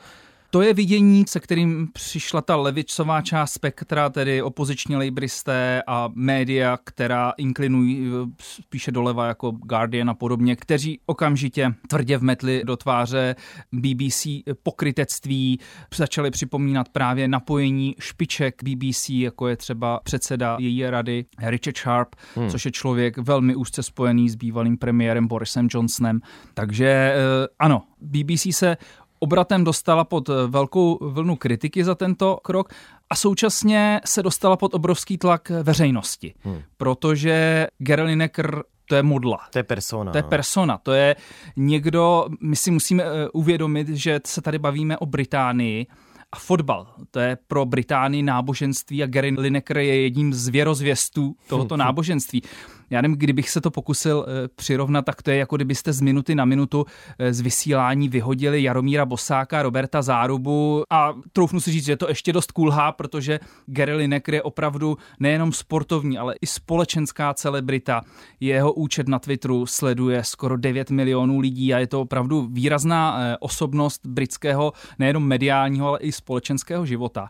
To 0.50 0.62
je 0.62 0.74
vidění, 0.74 1.26
se 1.28 1.40
kterým 1.40 1.88
přišla 1.94 2.42
ta 2.42 2.56
levicová 2.56 3.22
část 3.22 3.52
spektra, 3.52 4.10
tedy 4.10 4.42
opoziční 4.42 4.96
lejbristé 4.96 5.84
a 5.88 6.10
média, 6.14 6.78
která 6.84 7.34
inklinují 7.38 8.08
eh, 8.08 8.32
spíše 8.40 8.92
doleva 8.92 9.28
jako 9.28 9.52
Guardian 9.52 10.10
a 10.10 10.14
podobně, 10.14 10.56
kteří 10.56 11.00
okamžitě 11.06 11.74
tvrdě 11.88 12.18
vmetli 12.18 12.62
do 12.66 12.78
tváře 12.78 13.36
BBC 13.72 14.28
pokrytectví, 14.64 15.60
začali 15.96 16.32
připomínat 16.32 16.90
právě 16.90 17.28
napojení 17.28 17.96
špiček 18.00 18.64
BBC, 18.64 19.10
jako 19.10 19.48
je 19.48 19.58
třeba 19.58 20.00
předseda 20.04 20.58
její 20.60 20.90
rady 20.90 21.26
Richard 21.40 21.78
Sharp, 21.78 22.16
hmm. 22.36 22.50
což 22.50 22.66
je 22.66 22.72
člověk 22.72 23.18
velmi 23.18 23.56
úzce 23.56 23.84
spojený 23.84 24.30
s 24.30 24.36
bývalým 24.36 24.78
premiérem 24.78 25.28
Borisem 25.28 25.68
Johnsonem. 25.72 26.20
Takže 26.54 26.88
eh, 26.88 27.48
ano, 27.60 27.84
BBC 28.02 28.48
se 28.52 28.78
obratem 29.20 29.64
dostala 29.64 30.04
pod 30.04 30.30
eh, 30.30 30.34
velkou 30.48 30.98
vlnu 31.02 31.36
kritiky 31.36 31.84
za 31.84 31.96
tento 31.96 32.40
krok 32.44 32.74
a 33.10 33.16
současně 33.16 34.02
se 34.06 34.24
dostala 34.24 34.58
pod 34.58 34.74
obrovský 34.74 35.18
tlak 35.18 35.52
veřejnosti, 35.64 36.34
hmm. 36.40 36.62
protože 36.78 37.68
Gary 37.78 38.02
Lineker 38.02 38.64
to 38.90 38.96
je 38.96 39.04
modla. 39.04 39.40
To 39.52 39.60
je 39.60 39.64
persona. 39.64 40.12
To 40.12 40.18
je 40.18 40.22
no. 40.24 40.30
persona, 40.30 40.78
to 40.78 40.94
je 40.94 41.16
někdo, 41.56 42.26
my 42.42 42.56
si 42.56 42.72
musíme 42.72 43.04
eh, 43.04 43.30
uvědomit, 43.34 43.90
že 43.90 44.20
se 44.26 44.42
tady 44.42 44.60
bavíme 44.60 44.98
o 44.98 45.06
Británii, 45.06 45.88
a 46.32 46.40
fotbal. 46.40 46.88
To 47.12 47.20
je 47.20 47.38
pro 47.48 47.66
Británii 47.66 48.24
náboženství 48.24 49.04
a 49.04 49.08
Gary 49.08 49.36
Lineker 49.38 49.78
je 49.78 50.02
jedním 50.02 50.34
z 50.34 50.48
věrozvěstů 50.48 51.36
tohoto 51.48 51.78
náboženství 51.88 52.42
já 52.90 53.02
nevím, 53.02 53.18
kdybych 53.18 53.50
se 53.50 53.62
to 53.62 53.72
pokusil 53.72 54.26
eh, 54.28 54.48
přirovnat, 54.56 55.06
tak 55.06 55.22
to 55.22 55.32
je 55.32 55.38
jako 55.38 55.56
kdybyste 55.56 55.94
z 55.94 56.02
minuty 56.02 56.36
na 56.36 56.46
minutu 56.46 56.86
eh, 57.20 57.34
z 57.34 57.42
vysílání 57.42 58.10
vyhodili 58.10 58.64
Jaromíra 58.64 59.06
Bosáka, 59.06 59.64
Roberta 59.64 60.02
Zárubu 60.02 60.84
a 60.90 61.14
troufnu 61.34 61.60
si 61.60 61.72
říct, 61.72 61.86
že 61.86 61.92
je 61.92 61.98
to 61.98 62.10
ještě 62.10 62.34
dost 62.34 62.52
kulhá, 62.52 62.92
protože 62.92 63.40
Gary 63.66 63.94
Lineker 63.96 64.34
je 64.34 64.42
opravdu 64.42 64.98
nejenom 65.20 65.54
sportovní, 65.54 66.18
ale 66.18 66.36
i 66.42 66.48
společenská 66.48 67.34
celebrita. 67.34 68.02
Jeho 68.40 68.74
účet 68.74 69.08
na 69.08 69.20
Twitteru 69.20 69.66
sleduje 69.66 70.24
skoro 70.24 70.58
9 70.58 70.92
milionů 70.92 71.40
lidí 71.40 71.74
a 71.74 71.80
je 71.80 71.88
to 71.88 72.02
opravdu 72.02 72.48
výrazná 72.52 73.18
eh, 73.20 73.38
osobnost 73.40 74.02
britského 74.06 74.74
nejenom 75.00 75.28
mediálního, 75.28 75.88
ale 75.88 76.00
i 76.00 76.12
společenského 76.12 76.86
života 76.86 77.30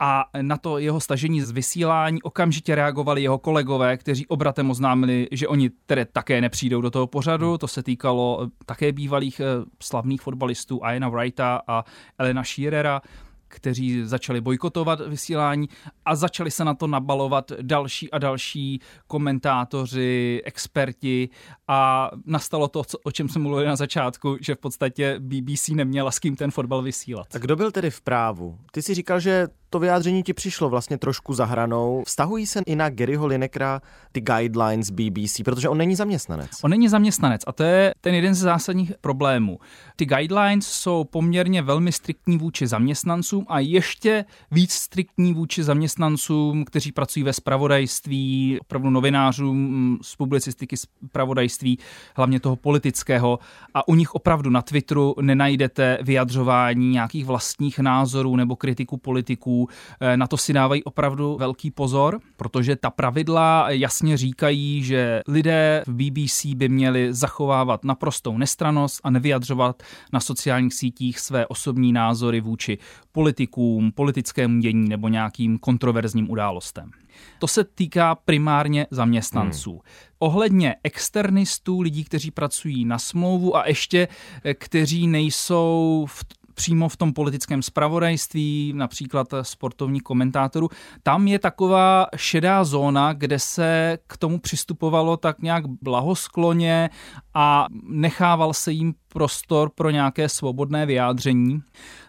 a 0.00 0.24
na 0.42 0.56
to 0.56 0.78
jeho 0.78 1.00
stažení 1.00 1.40
z 1.40 1.50
vysílání 1.50 2.22
okamžitě 2.22 2.74
reagovali 2.74 3.22
jeho 3.22 3.38
kolegové, 3.38 3.96
kteří 3.96 4.26
obratem 4.26 4.70
oznámili, 4.70 5.28
že 5.32 5.48
oni 5.48 5.70
tedy 5.86 6.04
také 6.04 6.40
nepřijdou 6.40 6.80
do 6.80 6.90
toho 6.90 7.06
pořadu. 7.06 7.58
To 7.58 7.68
se 7.68 7.82
týkalo 7.82 8.48
také 8.66 8.92
bývalých 8.92 9.40
eh, 9.40 9.44
slavných 9.82 10.20
fotbalistů 10.20 10.80
Iana 10.84 11.08
Wrighta 11.08 11.62
a 11.66 11.84
Elena 12.18 12.42
Shearera, 12.44 13.00
kteří 13.48 14.04
začali 14.04 14.40
bojkotovat 14.40 15.00
vysílání 15.00 15.68
a 16.04 16.16
začali 16.16 16.50
se 16.50 16.64
na 16.64 16.74
to 16.74 16.86
nabalovat 16.86 17.52
další 17.62 18.10
a 18.10 18.18
další 18.18 18.80
komentátoři, 19.06 20.42
experti 20.44 21.28
a 21.68 22.10
nastalo 22.24 22.68
to, 22.68 22.82
o 23.04 23.10
čem 23.10 23.28
jsem 23.28 23.42
mluvil 23.42 23.66
na 23.66 23.76
začátku, 23.76 24.36
že 24.40 24.54
v 24.54 24.58
podstatě 24.58 25.16
BBC 25.18 25.68
neměla 25.68 26.10
s 26.10 26.18
kým 26.18 26.36
ten 26.36 26.50
fotbal 26.50 26.82
vysílat. 26.82 27.26
A 27.34 27.38
kdo 27.38 27.56
byl 27.56 27.70
tedy 27.70 27.90
v 27.90 28.00
právu? 28.00 28.58
Ty 28.72 28.82
si 28.82 28.94
říkal, 28.94 29.20
že 29.20 29.48
to 29.70 29.78
vyjádření 29.78 30.22
ti 30.22 30.32
přišlo 30.32 30.70
vlastně 30.70 30.98
trošku 30.98 31.34
za 31.34 31.44
hranou. 31.44 32.02
Vztahují 32.06 32.46
se 32.46 32.62
i 32.66 32.76
na 32.76 32.90
Garyho 32.90 33.26
Linekra 33.26 33.80
ty 34.12 34.20
guidelines 34.20 34.90
BBC, 34.90 35.40
protože 35.44 35.68
on 35.68 35.78
není 35.78 35.96
zaměstnanec. 35.96 36.50
On 36.62 36.70
není 36.70 36.88
zaměstnanec 36.88 37.42
a 37.46 37.52
to 37.52 37.62
je 37.62 37.94
ten 38.00 38.14
jeden 38.14 38.34
z 38.34 38.38
zásadních 38.38 38.92
problémů. 39.00 39.58
Ty 39.96 40.06
guidelines 40.06 40.66
jsou 40.66 41.04
poměrně 41.04 41.62
velmi 41.62 41.92
striktní 41.92 42.38
vůči 42.38 42.66
zaměstnancům 42.66 43.46
a 43.48 43.58
ještě 43.58 44.24
víc 44.50 44.72
striktní 44.72 45.34
vůči 45.34 45.64
zaměstnancům, 45.64 46.64
kteří 46.64 46.92
pracují 46.92 47.22
ve 47.22 47.32
spravodajství, 47.32 48.58
opravdu 48.60 48.90
novinářům 48.90 49.98
z 50.02 50.16
publicistiky 50.16 50.76
spravodajství, 50.76 51.78
hlavně 52.16 52.40
toho 52.40 52.56
politického. 52.56 53.38
A 53.74 53.88
u 53.88 53.94
nich 53.94 54.14
opravdu 54.14 54.50
na 54.50 54.62
Twitteru 54.62 55.14
nenajdete 55.20 55.98
vyjadřování 56.02 56.90
nějakých 56.90 57.24
vlastních 57.24 57.78
názorů 57.78 58.36
nebo 58.36 58.56
kritiku 58.56 58.96
politiků. 58.96 59.55
Eh, 60.00 60.16
na 60.16 60.26
to 60.26 60.36
si 60.36 60.52
dávají 60.52 60.84
opravdu 60.84 61.36
velký 61.40 61.70
pozor, 61.70 62.20
protože 62.36 62.76
ta 62.76 62.90
pravidla 62.90 63.70
jasně 63.70 64.16
říkají, 64.16 64.82
že 64.82 65.22
lidé 65.28 65.82
v 65.86 65.92
BBC 65.92 66.44
by 66.54 66.68
měli 66.68 67.14
zachovávat 67.14 67.84
naprostou 67.84 68.38
nestranost 68.38 69.00
a 69.04 69.10
nevyjadřovat 69.10 69.82
na 70.12 70.20
sociálních 70.20 70.74
sítích 70.74 71.20
své 71.20 71.46
osobní 71.46 71.92
názory 71.92 72.40
vůči 72.40 72.78
politikům, 73.12 73.92
politickému 73.92 74.60
dění 74.60 74.88
nebo 74.88 75.08
nějakým 75.08 75.58
kontroverzním 75.58 76.30
událostem. 76.30 76.90
To 77.38 77.46
se 77.46 77.64
týká 77.64 78.14
primárně 78.14 78.86
zaměstnanců. 78.90 79.70
Hmm. 79.70 79.80
Ohledně 80.18 80.76
externistů, 80.84 81.80
lidí, 81.80 82.04
kteří 82.04 82.30
pracují 82.30 82.84
na 82.84 82.98
smlouvu 82.98 83.56
a 83.56 83.68
ještě 83.68 84.08
eh, 84.44 84.54
kteří 84.54 85.06
nejsou 85.06 86.06
v 86.08 86.24
přímo 86.56 86.88
v 86.88 86.96
tom 86.96 87.12
politickém 87.12 87.62
spravodajství, 87.62 88.72
například 88.76 89.28
sportovních 89.42 90.02
komentátorů, 90.02 90.68
tam 91.02 91.28
je 91.28 91.38
taková 91.38 92.06
šedá 92.16 92.64
zóna, 92.64 93.12
kde 93.12 93.38
se 93.38 93.98
k 94.06 94.16
tomu 94.16 94.38
přistupovalo 94.38 95.16
tak 95.16 95.42
nějak 95.42 95.64
blahoskloně 95.82 96.90
a 97.34 97.66
nechával 97.82 98.52
se 98.52 98.72
jim 98.72 98.94
prostor 99.08 99.70
pro 99.74 99.90
nějaké 99.90 100.28
svobodné 100.28 100.86
vyjádření. 100.86 101.60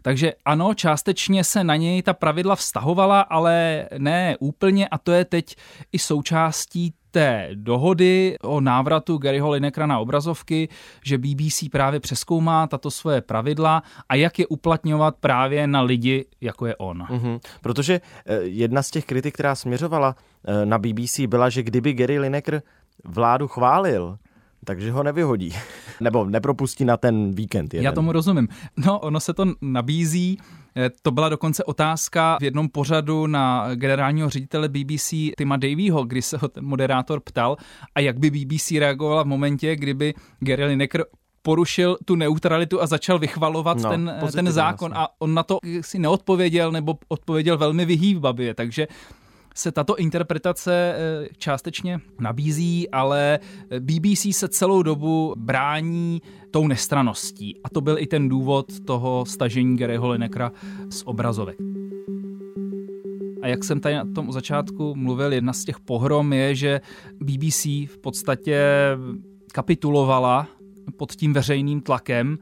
Takže 0.01 0.33
ano, 0.45 0.73
částečně 0.73 1.43
se 1.43 1.63
na 1.63 1.75
něj 1.75 2.01
ta 2.01 2.13
pravidla 2.13 2.55
vztahovala, 2.55 3.21
ale 3.21 3.87
ne 3.97 4.35
úplně 4.39 4.87
a 4.87 4.97
to 4.97 5.11
je 5.11 5.25
teď 5.25 5.55
i 5.91 5.99
součástí 5.99 6.93
té 7.17 7.49
dohody 7.53 8.37
o 8.41 8.61
návratu 8.61 9.17
Garyho 9.17 9.49
Linekra 9.49 9.85
na 9.85 9.99
obrazovky, 9.99 10.69
že 11.03 11.17
BBC 11.17 11.63
právě 11.71 11.99
přeskoumá 11.99 12.67
tato 12.67 12.91
svoje 12.91 13.21
pravidla 13.21 13.83
a 14.09 14.15
jak 14.15 14.39
je 14.39 14.47
uplatňovat 14.47 15.15
právě 15.19 15.67
na 15.67 15.81
lidi, 15.81 16.25
jako 16.41 16.65
je 16.65 16.75
on. 16.75 17.01
Mm-hmm. 17.01 17.39
Protože 17.61 18.01
eh, 18.25 18.35
jedna 18.41 18.83
z 18.83 18.91
těch 18.91 19.05
kritik, 19.05 19.33
která 19.33 19.55
směřovala 19.55 20.15
eh, 20.45 20.65
na 20.65 20.77
BBC, 20.77 21.19
byla, 21.19 21.49
že 21.49 21.63
kdyby 21.63 21.93
Gary 21.93 22.19
Lineker 22.19 22.61
vládu 23.03 23.47
chválil, 23.47 24.17
takže 24.65 24.91
ho 24.91 25.03
nevyhodí. 25.03 25.53
Nebo 26.01 26.25
nepropustí 26.25 26.85
na 26.85 26.97
ten 26.97 27.31
víkend. 27.31 27.73
Jeden. 27.73 27.85
Já 27.85 27.91
tomu 27.91 28.11
rozumím. 28.11 28.47
No, 28.77 28.99
ono 28.99 29.19
se 29.19 29.33
to 29.33 29.45
nabízí. 29.61 30.37
Eh, 30.77 30.89
to 31.01 31.11
byla 31.11 31.29
dokonce 31.29 31.63
otázka 31.63 32.37
v 32.39 32.43
jednom 32.43 32.69
pořadu 32.69 33.27
na 33.27 33.75
generálního 33.75 34.29
ředitele 34.29 34.69
BBC 34.69 35.13
Tima 35.37 35.57
Davyho, 35.57 36.03
kdy 36.03 36.21
se 36.21 36.37
ho 36.37 36.47
ten 36.47 36.65
moderátor 36.65 37.19
ptal, 37.19 37.57
a 37.95 37.99
jak 37.99 38.19
by 38.19 38.29
BBC 38.29 38.71
reagovala 38.79 39.23
v 39.23 39.27
momentě, 39.27 39.75
kdyby 39.75 40.13
Gary 40.39 40.65
Lineker 40.65 41.05
porušil 41.41 41.97
tu 42.05 42.15
neutralitu 42.15 42.81
a 42.81 42.87
začal 42.87 43.19
vychvalovat 43.19 43.77
no, 43.77 43.89
ten, 43.89 44.15
ten 44.31 44.51
zákon 44.51 44.91
a 44.95 45.07
on 45.19 45.33
na 45.33 45.43
to 45.43 45.59
si 45.81 45.99
neodpověděl 45.99 46.71
nebo 46.71 46.99
odpověděl 47.07 47.57
velmi 47.57 47.85
vyhýbavě, 47.85 48.53
takže 48.53 48.87
se 49.57 49.71
tato 49.71 49.95
interpretace 49.95 50.95
eh, 50.95 51.27
částečně 51.37 51.99
nabízí, 52.19 52.89
ale 52.89 53.39
BBC 53.79 54.25
se 54.31 54.47
celou 54.47 54.83
dobu 54.83 55.35
brání 55.37 56.21
tou 56.51 56.67
nestraností. 56.67 57.59
A 57.63 57.69
to 57.69 57.81
byl 57.81 57.97
i 57.99 58.07
ten 58.07 58.29
důvod 58.29 58.79
toho 58.85 59.25
stažení 59.25 59.77
Garyho 59.77 60.09
Linekra 60.09 60.51
z 60.89 61.03
obrazovek. 61.05 61.57
A 63.41 63.47
jak 63.47 63.63
jsem 63.63 63.79
tady 63.79 63.95
na 63.95 64.05
tom 64.15 64.31
začátku 64.31 64.95
mluvil, 64.95 65.33
jedna 65.33 65.53
z 65.53 65.63
těch 65.63 65.79
pohrom 65.79 66.33
je, 66.33 66.55
že 66.55 66.81
BBC 67.23 67.65
v 67.65 67.97
podstatě 68.01 68.61
kapitulovala 69.51 70.47
pod 70.97 71.11
tím 71.11 71.33
veřejným 71.33 71.81
tlakem 71.81 72.37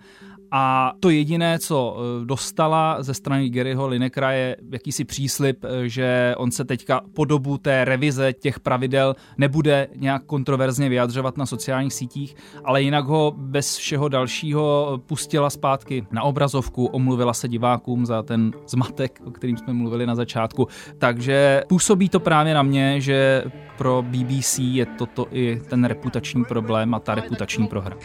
a 0.57 0.93
to 0.99 1.09
jediné, 1.09 1.59
co 1.59 1.97
eh, 1.97 2.25
dostala 2.25 3.03
ze 3.03 3.13
strany 3.13 3.49
Garyho 3.49 3.87
Linekra 3.87 4.31
je 4.31 4.57
jakýsi 4.71 5.05
příslip, 5.05 5.65
eh, 5.65 5.89
že 5.89 6.35
on 6.37 6.51
se 6.51 6.65
teďka 6.65 7.01
po 7.13 7.25
dobu 7.25 7.57
té 7.57 7.85
revize 7.85 8.33
těch 8.33 8.59
pravidel 8.59 9.15
nebude 9.37 9.87
nějak 9.95 10.23
kontroverzně 10.23 10.89
vyjadřovat 10.89 11.37
na 11.37 11.45
sociálních 11.45 11.93
sítích, 11.93 12.35
ale 12.63 12.81
jinak 12.81 13.05
ho 13.05 13.33
bez 13.37 13.77
všeho 13.77 14.09
dalšího 14.09 14.99
pustila 15.05 15.49
zpátky 15.49 16.07
na 16.11 16.23
obrazovku, 16.23 16.85
omluvila 16.85 17.33
se 17.33 17.47
divákům 17.47 18.05
za 18.05 18.23
ten 18.23 18.51
zmatek, 18.67 19.21
o 19.25 19.31
kterým 19.31 19.57
jsme 19.57 19.73
mluvili 19.73 20.05
na 20.05 20.15
začátku. 20.15 20.67
Takže 20.97 21.63
působí 21.67 22.09
to 22.09 22.19
právě 22.19 22.53
na 22.53 22.63
mě, 22.63 23.01
že 23.01 23.43
pro 23.77 24.01
BBC 24.01 24.59
je 24.59 24.85
toto 24.85 25.27
i 25.31 25.61
ten 25.69 25.85
reputační 25.85 26.45
problém 26.45 26.93
a 26.93 26.99
ta 26.99 27.15
reputační 27.15 27.67
prohra. 27.67 27.97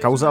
Kauza 0.00 0.30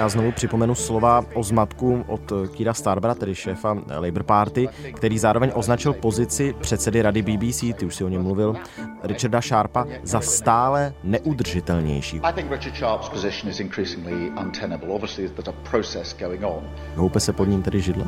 Já 0.00 0.08
znovu 0.08 0.32
připomenu 0.32 0.74
slova 0.74 1.24
o 1.34 1.42
zmatku 1.42 2.04
od 2.06 2.32
Kira 2.52 2.74
Starbera, 2.74 3.14
tedy 3.14 3.34
šéfa 3.34 3.76
Labour 3.98 4.22
Party, 4.22 4.68
který 4.94 5.18
zároveň 5.18 5.52
označil 5.54 5.92
pozici 5.92 6.54
předsedy 6.60 7.02
rady 7.02 7.22
BBC, 7.22 7.60
ty 7.60 7.86
už 7.86 7.94
si 7.94 8.04
o 8.04 8.08
něm 8.08 8.22
mluvil, 8.22 8.54
Richarda 9.02 9.40
Sharpa, 9.40 9.86
za 10.02 10.20
stále 10.20 10.94
neudržitelnější. 11.04 12.20
Houpe 16.96 17.20
se 17.20 17.32
pod 17.32 17.44
ním 17.44 17.62
tedy 17.62 17.80
židle? 17.80 18.04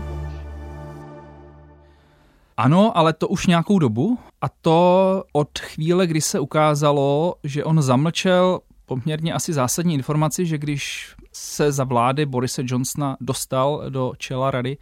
Ano, 2.57 2.99
ale 2.99 3.13
to 3.13 3.29
už 3.29 3.47
nějakou 3.47 3.79
dobu 3.79 4.19
a 4.41 4.47
to 4.49 5.25
od 5.33 5.59
chvíle, 5.59 6.07
kdy 6.07 6.21
se 6.21 6.41
ukázalo, 6.41 7.35
že 7.45 7.65
on 7.65 7.83
zamlčel 7.83 8.61
poměrně 8.87 9.33
asi 9.33 9.53
zásadní 9.53 9.95
informaci, 9.95 10.47
že 10.47 10.59
když 10.59 11.15
se 11.33 11.73
za 11.73 11.85
vlády 11.85 12.27
Borise 12.27 12.63
Johnsona 12.67 13.17
dostal 13.21 13.85
do 13.89 14.13
čela 14.19 14.51
rady 14.51 14.77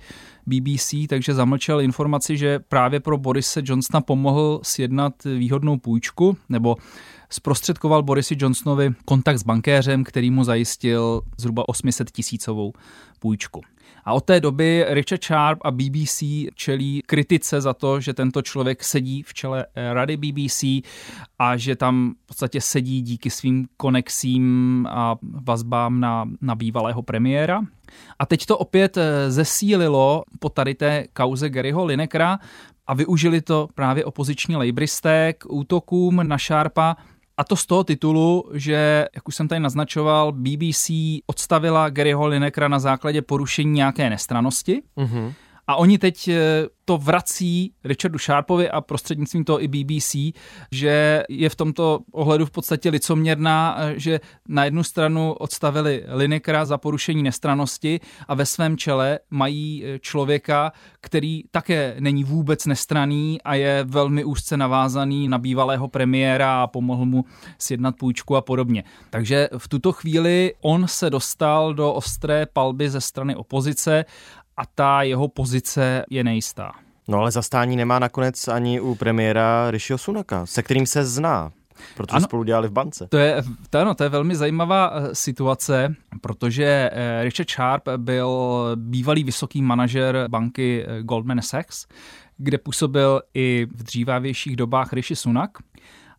BBC, 0.47 0.95
takže 1.09 1.35
zamlčel 1.35 1.81
informaci, 1.81 2.37
že 2.37 2.59
právě 2.59 3.01
pro 3.01 3.19
Borise 3.19 3.63
Johnsona 3.65 4.01
pomohl 4.01 4.61
sjednat 4.63 5.25
výhodnou 5.25 5.79
půjčku, 5.79 6.37
nebo 6.49 6.77
zprostředkoval 7.31 8.03
Borisi 8.03 8.37
Johnsonovi 8.39 8.91
kontakt 9.05 9.39
s 9.39 9.43
bankéřem, 9.43 10.05
který 10.05 10.31
mu 10.31 10.45
zajistil 10.45 11.23
zhruba 11.39 11.69
800 11.69 12.11
tisícovou 12.11 12.73
půjčku. 13.19 13.61
A 14.05 14.13
od 14.13 14.25
té 14.25 14.41
doby 14.41 14.85
Richard 14.89 15.25
Sharp 15.25 15.59
a 15.65 15.71
BBC 15.71 16.23
čelí 16.55 17.03
kritice 17.07 17.61
za 17.61 17.75
to, 17.75 18.01
že 18.01 18.15
tento 18.15 18.43
člověk 18.43 18.85
sedí 18.85 19.23
v 19.23 19.35
čele 19.35 19.67
rady 19.93 20.17
BBC 20.17 20.65
a 21.39 21.57
že 21.57 21.77
tam 21.77 22.15
v 22.25 22.27
podstatě 22.27 22.61
sedí 22.61 23.03
díky 23.03 23.31
svým 23.31 23.69
konexím 23.77 24.87
a 24.91 25.17
vazbám 25.23 26.01
na, 26.01 26.29
na 26.41 26.55
bývalého 26.55 27.03
premiéra. 27.03 27.61
A 28.19 28.27
teď 28.27 28.47
to 28.47 28.59
opět 28.59 28.97
eh, 28.97 29.31
zesílilo 29.31 30.23
po 30.39 30.49
tady 30.49 30.75
té 30.75 31.05
kauze 31.13 31.51
Garyho 31.51 31.85
Linekra 31.85 32.39
a 32.87 32.95
využili 32.95 33.41
to 33.41 33.69
právě 33.75 34.05
opoziční 34.05 34.57
lejbristé 34.57 35.33
k 35.33 35.45
útokům 35.49 36.29
na 36.29 36.39
Sharpa 36.39 36.97
a 37.41 37.45
to 37.45 37.57
z 37.57 37.67
toho 37.67 37.85
titulu, 37.85 38.51
že, 38.55 39.07
jak 39.15 39.29
už 39.29 39.35
jsem 39.35 39.49
tady 39.49 39.61
naznačoval, 39.61 40.33
BBC 40.33 40.91
odstavila 41.27 41.89
Garyho 41.89 42.27
Linekra 42.27 42.69
na 42.69 42.79
základě 42.79 43.23
porušení 43.23 43.73
nějaké 43.73 44.11
nestranosti. 44.11 44.83
Mm-hmm. 44.97 45.33
A 45.67 45.77
oni 45.77 45.99
teď 45.99 46.29
eh, 46.29 46.37
to 46.91 46.99
vrací 46.99 47.73
Richardu 47.85 48.19
Sharpovi 48.19 48.71
a 48.71 48.81
prostřednictvím 48.81 49.45
toho 49.45 49.65
i 49.65 49.69
BBC, 49.69 50.17
že 50.73 51.23
je 51.29 51.49
v 51.49 51.55
tomto 51.55 52.01
ohledu 52.13 52.47
v 52.47 52.51
podstatě 52.51 52.91
licoměrná, 52.91 53.79
že 53.97 54.21
na 54.49 54.65
jednu 54.65 54.83
stranu 54.83 55.33
odstavili 55.33 56.05
Linekra 56.09 56.65
za 56.65 56.79
porušení 56.79 57.23
nestranosti 57.23 58.01
a 58.29 58.35
ve 58.35 58.47
svém 58.47 58.77
čele 58.77 59.19
mají 59.31 59.85
eh, 59.85 59.99
člověka, 59.99 60.73
který 61.01 61.43
také 61.51 61.97
není 62.01 62.25
vůbec 62.25 62.67
nestraný 62.67 63.43
a 63.43 63.55
je 63.55 63.85
velmi 63.85 64.25
úzce 64.25 64.57
navázaný 64.57 65.29
na 65.29 65.39
bývalého 65.39 65.89
premiéra 65.89 66.63
a 66.63 66.67
pomohl 66.67 67.07
mu 67.07 67.25
sjednat 67.59 67.97
půjčku 67.97 68.37
a 68.37 68.41
podobně. 68.41 68.85
Takže 69.11 69.49
v 69.59 69.69
tuto 69.69 69.93
chvíli 69.93 70.55
on 70.61 70.89
se 70.89 71.11
dostal 71.11 71.75
do 71.75 71.93
ostré 71.93 72.47
palby 72.53 72.91
ze 72.91 73.01
strany 73.01 73.37
opozice 73.37 74.05
a 74.61 74.67
ta 74.75 75.03
jeho 75.03 75.29
pozice 75.29 76.05
je 76.11 76.25
nejistá. 76.25 76.73
No 77.09 77.19
ale 77.19 77.31
zastání 77.31 77.77
nemá 77.77 77.99
nakonec 77.99 78.49
ani 78.49 78.81
u 78.81 78.95
premiéra 78.95 79.71
Rishiho 79.71 79.99
Sunaka, 79.99 80.47
se 80.47 80.63
kterým 80.63 80.87
se 80.87 81.05
zná 81.05 81.53
protože 81.97 82.17
ano, 82.17 82.25
spolu 82.25 82.45
dělali 82.45 82.69
v 82.69 82.73
bance. 82.73 83.09
To 83.11 83.19
je, 83.19 83.43
to, 83.71 83.79
ano, 83.79 83.95
to 83.95 84.03
je 84.03 84.09
velmi 84.09 84.37
zajímavá 84.37 84.93
eh, 84.95 85.15
situace, 85.15 85.95
protože 86.21 86.91
eh, 86.93 87.25
Richard 87.25 87.51
Sharp 87.51 87.89
byl 87.97 88.31
bývalý 88.75 89.25
vysoký 89.25 89.63
manažer 89.63 90.25
banky 90.29 90.85
eh, 90.87 91.03
Goldman 91.03 91.43
Sachs, 91.43 91.87
kde 92.37 92.59
působil 92.59 93.23
i 93.35 93.67
v 93.75 93.83
dřívavějších 93.83 94.57
dobách 94.57 94.93
Rishi 94.93 95.17
Sunak. 95.17 95.51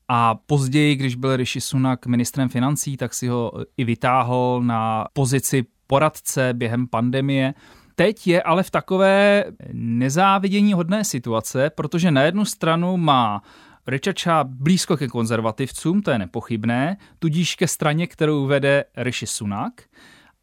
A 0.08 0.36
později, 0.36 0.96
když 0.96 1.16
byl 1.16 1.36
Rishi 1.36 1.62
Sunak 1.62 2.06
ministrem 2.06 2.50
financí, 2.50 2.98
tak 2.98 3.14
si 3.14 3.28
ho 3.28 3.52
i 3.78 3.84
vytáhl 3.84 4.62
na 4.64 5.08
pozici 5.14 5.66
poradce 5.88 6.54
během 6.54 6.88
pandemie 6.88 7.54
teď 8.02 8.28
je 8.28 8.44
ale 8.44 8.64
v 8.64 8.70
takové 8.70 9.44
nezávidění 9.74 10.74
hodné 10.74 11.04
situace, 11.04 11.70
protože 11.70 12.12
na 12.12 12.22
jednu 12.22 12.46
stranu 12.46 12.98
má 12.98 13.42
Richard 13.88 14.20
Shah 14.20 14.48
blízko 14.48 14.98
ke 14.98 15.08
konzervativcům, 15.08 16.02
to 16.02 16.12
je 16.12 16.20
nepochybné, 16.20 16.98
tudíž 17.20 17.56
ke 17.56 17.68
straně, 17.68 18.08
kterou 18.08 18.46
vede 18.46 18.84
Rishi 18.98 19.28
Sunak, 19.28 19.74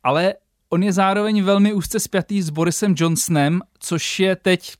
ale 0.02 0.34
on 0.70 0.82
je 0.82 0.92
zároveň 0.92 1.42
velmi 1.42 1.72
úzce 1.72 2.00
spjatý 2.00 2.42
s 2.42 2.50
Borisem 2.50 2.94
Johnsonem, 2.98 3.60
což 3.78 4.20
je 4.20 4.36
teď 4.36 4.72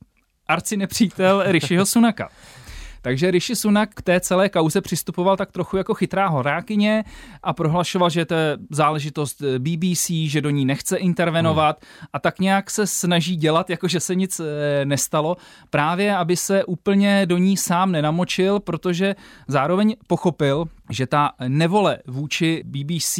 arci 0.49 0.77
nepřítel 0.77 1.43
Rishiho 1.47 1.87
Sunaka. 1.87 2.29
Takže 3.03 3.31
Rishi 3.31 3.57
Sunak 3.57 3.91
k 3.95 4.03
té 4.03 4.21
celé 4.21 4.49
kauze 4.49 4.81
přistupoval 4.81 5.37
tak 5.37 5.53
trochu 5.53 5.77
jako 5.77 5.95
chytrá 5.95 6.29
horákyně 6.29 7.05
a 7.43 7.53
prohlašoval, 7.53 8.11
že 8.11 8.25
to 8.25 8.35
je 8.35 8.59
záležitost 8.71 9.43
BBC, 9.59 10.11
že 10.27 10.41
do 10.41 10.51
ní 10.51 10.65
nechce 10.65 10.97
intervenovat 10.97 11.81
hmm. 11.81 12.07
a 12.13 12.19
tak 12.19 12.41
nějak 12.41 12.71
se 12.71 12.87
snaží 12.87 13.37
dělat, 13.37 13.71
jako 13.71 13.89
že 13.89 14.01
se 14.01 14.15
nic 14.15 14.41
eh, 14.41 14.85
nestalo, 14.85 15.37
právě 15.71 16.17
aby 16.17 16.37
se 16.37 16.65
úplně 16.65 17.27
do 17.27 17.39
ní 17.39 17.57
sám 17.57 17.93
nenamočil, 17.93 18.61
protože 18.61 19.17
zároveň 19.49 19.97
pochopil, 20.07 20.65
že 20.91 21.07
ta 21.07 21.33
nevole 21.49 21.99
vůči 22.07 22.63
BBC 22.67 23.19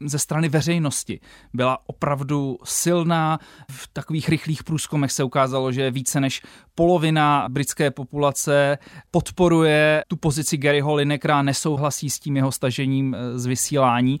ze 0.00 0.18
strany 0.18 0.48
veřejnosti 0.48 1.20
byla 1.54 1.78
opravdu 1.86 2.58
silná. 2.64 3.38
V 3.70 3.88
takových 3.92 4.28
rychlých 4.28 4.64
průzkumech 4.64 5.12
se 5.12 5.24
ukázalo, 5.24 5.72
že 5.72 5.90
více 5.90 6.20
než 6.20 6.42
polovina 6.74 7.46
britské 7.48 7.90
populace 7.90 8.78
podporuje 9.10 10.04
tu 10.08 10.16
pozici 10.16 10.56
Garyho 10.56 10.94
Linekera, 10.94 11.42
nesouhlasí 11.42 12.10
s 12.10 12.18
tím 12.18 12.36
jeho 12.36 12.52
stažením 12.52 13.14
eh, 13.14 13.38
z 13.38 13.46
vysílání. 13.46 14.20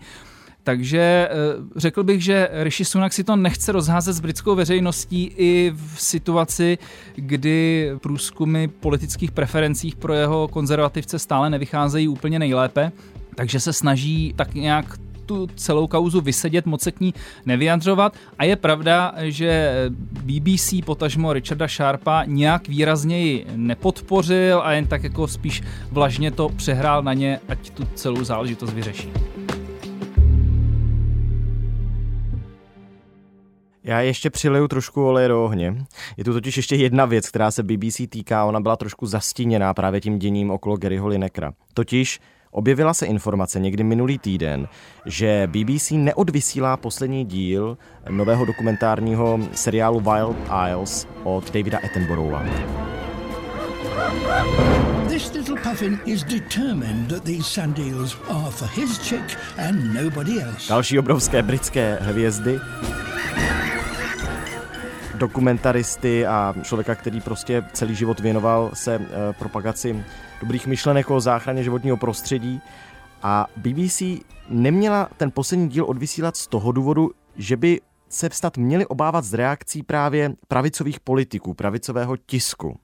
Takže 0.64 1.28
eh, 1.30 1.34
řekl 1.76 2.02
bych, 2.02 2.24
že 2.24 2.48
Rishi 2.52 2.84
Sunak 2.84 3.12
si 3.12 3.24
to 3.24 3.36
nechce 3.36 3.72
rozházet 3.72 4.12
s 4.12 4.20
britskou 4.20 4.54
veřejností 4.54 5.32
i 5.36 5.72
v 5.74 6.00
situaci, 6.00 6.78
kdy 7.14 7.90
průzkumy 8.00 8.68
politických 8.68 9.30
preferencích 9.30 9.96
pro 9.96 10.14
jeho 10.14 10.48
konzervativce 10.48 11.18
stále 11.18 11.50
nevycházejí 11.50 12.08
úplně 12.08 12.38
nejlépe, 12.38 12.92
takže 13.34 13.60
se 13.60 13.72
snaží 13.72 14.34
tak 14.36 14.54
nějak 14.54 14.98
tu 15.26 15.46
celou 15.54 15.86
kauzu 15.86 16.20
vysedět, 16.20 16.66
moc 16.66 16.82
se 16.82 16.92
k 16.92 17.00
ní 17.00 17.14
nevyjadřovat. 17.46 18.16
A 18.38 18.44
je 18.44 18.56
pravda, 18.56 19.14
že 19.18 19.72
BBC 20.22 20.74
potažmo 20.84 21.32
Richarda 21.32 21.68
Sharpa 21.68 22.24
nějak 22.26 22.68
výrazněji 22.68 23.46
nepodpořil 23.56 24.60
a 24.64 24.72
jen 24.72 24.86
tak 24.86 25.02
jako 25.02 25.28
spíš 25.28 25.62
vlažně 25.90 26.30
to 26.30 26.48
přehrál 26.48 27.02
na 27.02 27.14
ně, 27.14 27.40
ať 27.48 27.70
tu 27.70 27.84
celou 27.94 28.24
záležitost 28.24 28.72
vyřeší. 28.72 29.12
Já 33.90 34.00
ještě 34.00 34.30
přileju 34.30 34.68
trošku 34.68 35.06
oleje 35.06 35.28
do 35.28 35.44
ohně. 35.44 35.74
Je 36.16 36.24
tu 36.24 36.32
totiž 36.32 36.56
ještě 36.56 36.76
jedna 36.76 37.04
věc, 37.04 37.28
která 37.28 37.50
se 37.50 37.62
BBC 37.62 38.00
týká, 38.08 38.44
ona 38.44 38.60
byla 38.60 38.76
trošku 38.76 39.06
zastíněná 39.06 39.74
právě 39.74 40.00
tím 40.00 40.18
děním 40.18 40.50
okolo 40.50 40.76
Garyho 40.76 41.08
Linekra. 41.08 41.52
Totiž 41.74 42.20
objevila 42.50 42.94
se 42.94 43.06
informace 43.06 43.60
někdy 43.60 43.84
minulý 43.84 44.18
týden, 44.18 44.68
že 45.06 45.48
BBC 45.52 45.90
neodvysílá 45.90 46.76
poslední 46.76 47.24
díl 47.24 47.78
nového 48.10 48.44
dokumentárního 48.44 49.38
seriálu 49.54 50.00
Wild 50.00 50.36
Isles 50.68 51.08
od 51.24 51.50
Davida 51.54 51.78
Attenborougha. 51.78 52.44
This 55.08 55.32
little 55.32 55.56
puffin 55.56 55.98
is 56.06 56.24
determined 56.24 57.08
that 57.08 57.24
these 57.24 57.42
sand 57.42 57.78
eels 57.78 58.16
are 58.28 58.50
for 58.50 58.68
his 58.68 58.98
chick 58.98 59.38
and 59.68 59.94
nobody 60.04 60.42
else. 60.42 60.68
Další 60.68 60.98
obrovské 60.98 61.42
britské 61.42 61.98
hvězdy 62.00 62.58
dokumentaristy 65.20 66.26
a 66.26 66.54
člověka, 66.62 66.94
který 66.94 67.20
prostě 67.20 67.64
celý 67.72 67.94
život 67.94 68.20
věnoval 68.20 68.70
se 68.74 68.94
eh, 68.94 69.32
propagaci 69.38 70.04
dobrých 70.40 70.66
myšlenek 70.66 71.10
o 71.10 71.20
záchraně 71.20 71.62
životního 71.62 71.96
prostředí. 71.96 72.60
A 73.22 73.46
BBC 73.56 74.02
neměla 74.48 75.08
ten 75.16 75.30
poslední 75.30 75.68
díl 75.68 75.84
odvysílat 75.84 76.36
z 76.36 76.46
toho 76.46 76.72
důvodu, 76.72 77.10
že 77.36 77.56
by 77.56 77.80
se 78.08 78.28
vstat 78.28 78.56
měli 78.56 78.86
obávat 78.86 79.24
z 79.24 79.34
reakcí 79.34 79.82
právě 79.82 80.32
pravicových 80.48 81.00
politiků, 81.00 81.54
pravicového 81.54 82.16
tisku. 82.16 82.78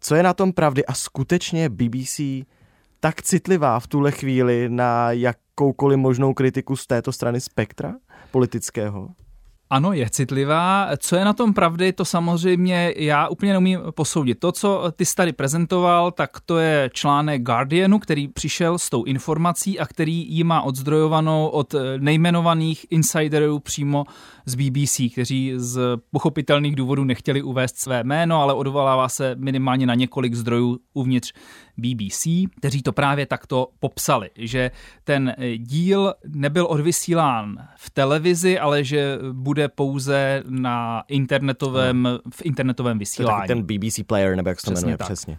Co 0.00 0.14
je 0.14 0.22
na 0.22 0.34
tom 0.34 0.52
pravdy? 0.52 0.86
A 0.86 0.94
skutečně 0.94 1.68
BBC 1.68 2.20
tak 3.00 3.22
citlivá 3.22 3.80
v 3.80 3.86
tuhle 3.86 4.10
chvíli 4.10 4.68
na 4.68 5.12
jakoukoliv 5.12 5.98
možnou 5.98 6.34
kritiku 6.34 6.76
z 6.76 6.86
této 6.86 7.12
strany 7.12 7.40
spektra 7.40 7.94
politického? 8.30 9.08
Ano, 9.72 9.92
je 9.92 10.10
citlivá. 10.10 10.88
Co 10.98 11.16
je 11.16 11.24
na 11.24 11.32
tom 11.32 11.54
pravdy, 11.54 11.92
to 11.92 12.04
samozřejmě 12.04 12.94
já 12.96 13.28
úplně 13.28 13.52
neumím 13.52 13.80
posoudit. 13.90 14.40
To, 14.40 14.52
co 14.52 14.84
ty 14.96 15.04
jsi 15.04 15.14
tady 15.14 15.32
prezentoval, 15.32 16.10
tak 16.10 16.30
to 16.46 16.58
je 16.58 16.90
článek 16.92 17.42
Guardianu, 17.42 17.98
který 17.98 18.28
přišel 18.28 18.78
s 18.78 18.90
tou 18.90 19.04
informací 19.04 19.78
a 19.78 19.86
který 19.86 20.34
ji 20.34 20.44
má 20.44 20.62
odzdrojovanou 20.62 21.46
od 21.46 21.74
nejmenovaných 21.98 22.86
insiderů 22.90 23.58
přímo 23.58 24.04
z 24.46 24.54
BBC, 24.54 25.00
kteří 25.12 25.52
z 25.56 25.80
pochopitelných 26.10 26.76
důvodů 26.76 27.04
nechtěli 27.04 27.42
uvést 27.42 27.78
své 27.78 28.04
jméno, 28.04 28.42
ale 28.42 28.54
odvolává 28.54 29.08
se 29.08 29.34
minimálně 29.38 29.86
na 29.86 29.94
několik 29.94 30.34
zdrojů 30.34 30.78
uvnitř 30.94 31.32
BBC, 31.76 32.26
kteří 32.58 32.82
to 32.82 32.92
právě 32.92 33.26
takto 33.26 33.68
popsali, 33.80 34.30
že 34.36 34.70
ten 35.04 35.34
díl 35.56 36.14
nebyl 36.26 36.66
odvysílán 36.66 37.68
v 37.76 37.90
televizi, 37.90 38.58
ale 38.58 38.84
že 38.84 39.18
bude 39.32 39.59
pouze 39.68 40.42
na 40.48 41.04
internetovém, 41.08 42.02
no. 42.02 42.18
v 42.34 42.42
internetovém 42.44 42.98
vysílání. 42.98 43.46
To 43.46 43.52
je 43.52 43.56
ten 43.56 43.62
BBC 43.62 44.00
player, 44.06 44.36
nebo 44.36 44.48
jak 44.48 44.60
se 44.60 44.66
to 44.66 44.72
jmenuje, 44.72 44.96
tak. 44.96 45.06
přesně. 45.06 45.38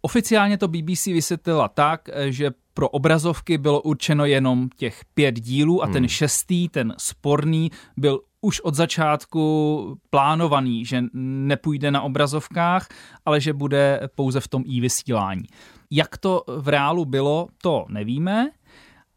Oficiálně 0.00 0.58
to 0.58 0.68
BBC 0.68 1.06
vysvětlila 1.06 1.68
tak, 1.68 2.08
že 2.28 2.50
pro 2.74 2.88
obrazovky 2.88 3.58
bylo 3.58 3.80
určeno 3.80 4.24
jenom 4.24 4.68
těch 4.76 5.00
pět 5.14 5.40
dílů 5.40 5.82
a 5.82 5.84
hmm. 5.84 5.92
ten 5.92 6.08
šestý, 6.08 6.68
ten 6.68 6.94
sporný, 6.98 7.70
byl 7.96 8.20
už 8.40 8.60
od 8.60 8.74
začátku 8.74 9.98
plánovaný, 10.10 10.84
že 10.84 11.04
nepůjde 11.14 11.90
na 11.90 12.02
obrazovkách, 12.02 12.88
ale 13.24 13.40
že 13.40 13.52
bude 13.52 14.00
pouze 14.14 14.40
v 14.40 14.48
tom 14.48 14.62
i 14.66 14.80
vysílání. 14.80 15.44
Jak 15.90 16.16
to 16.16 16.44
v 16.46 16.68
reálu 16.68 17.04
bylo, 17.04 17.48
to 17.62 17.86
nevíme, 17.88 18.50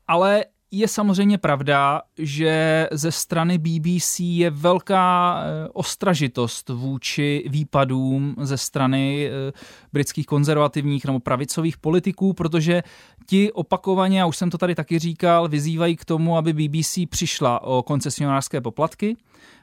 ale 0.07 0.45
je 0.71 0.87
samozřejmě 0.87 1.37
pravda, 1.37 2.01
že 2.17 2.87
ze 2.91 3.11
strany 3.11 3.57
BBC 3.57 4.19
je 4.19 4.49
velká 4.49 5.35
eh, 5.43 5.69
ostražitost 5.73 6.69
vůči 6.69 7.43
výpadům 7.49 8.35
ze 8.41 8.57
strany 8.57 9.27
eh, 9.27 9.51
britských 9.93 10.25
konzervativních 10.25 11.05
nebo 11.05 11.19
pravicových 11.19 11.77
politiků, 11.77 12.33
protože 12.33 12.83
ti 13.25 13.51
opakovaně, 13.51 14.23
a 14.23 14.25
už 14.25 14.37
jsem 14.37 14.49
to 14.49 14.57
tady 14.57 14.75
taky 14.75 14.99
říkal, 14.99 15.47
vyzývají 15.47 15.95
k 15.95 16.05
tomu, 16.05 16.37
aby 16.37 16.53
BBC 16.53 16.99
přišla 17.09 17.63
o 17.63 17.83
koncesionářské 17.83 18.61
poplatky, 18.61 19.17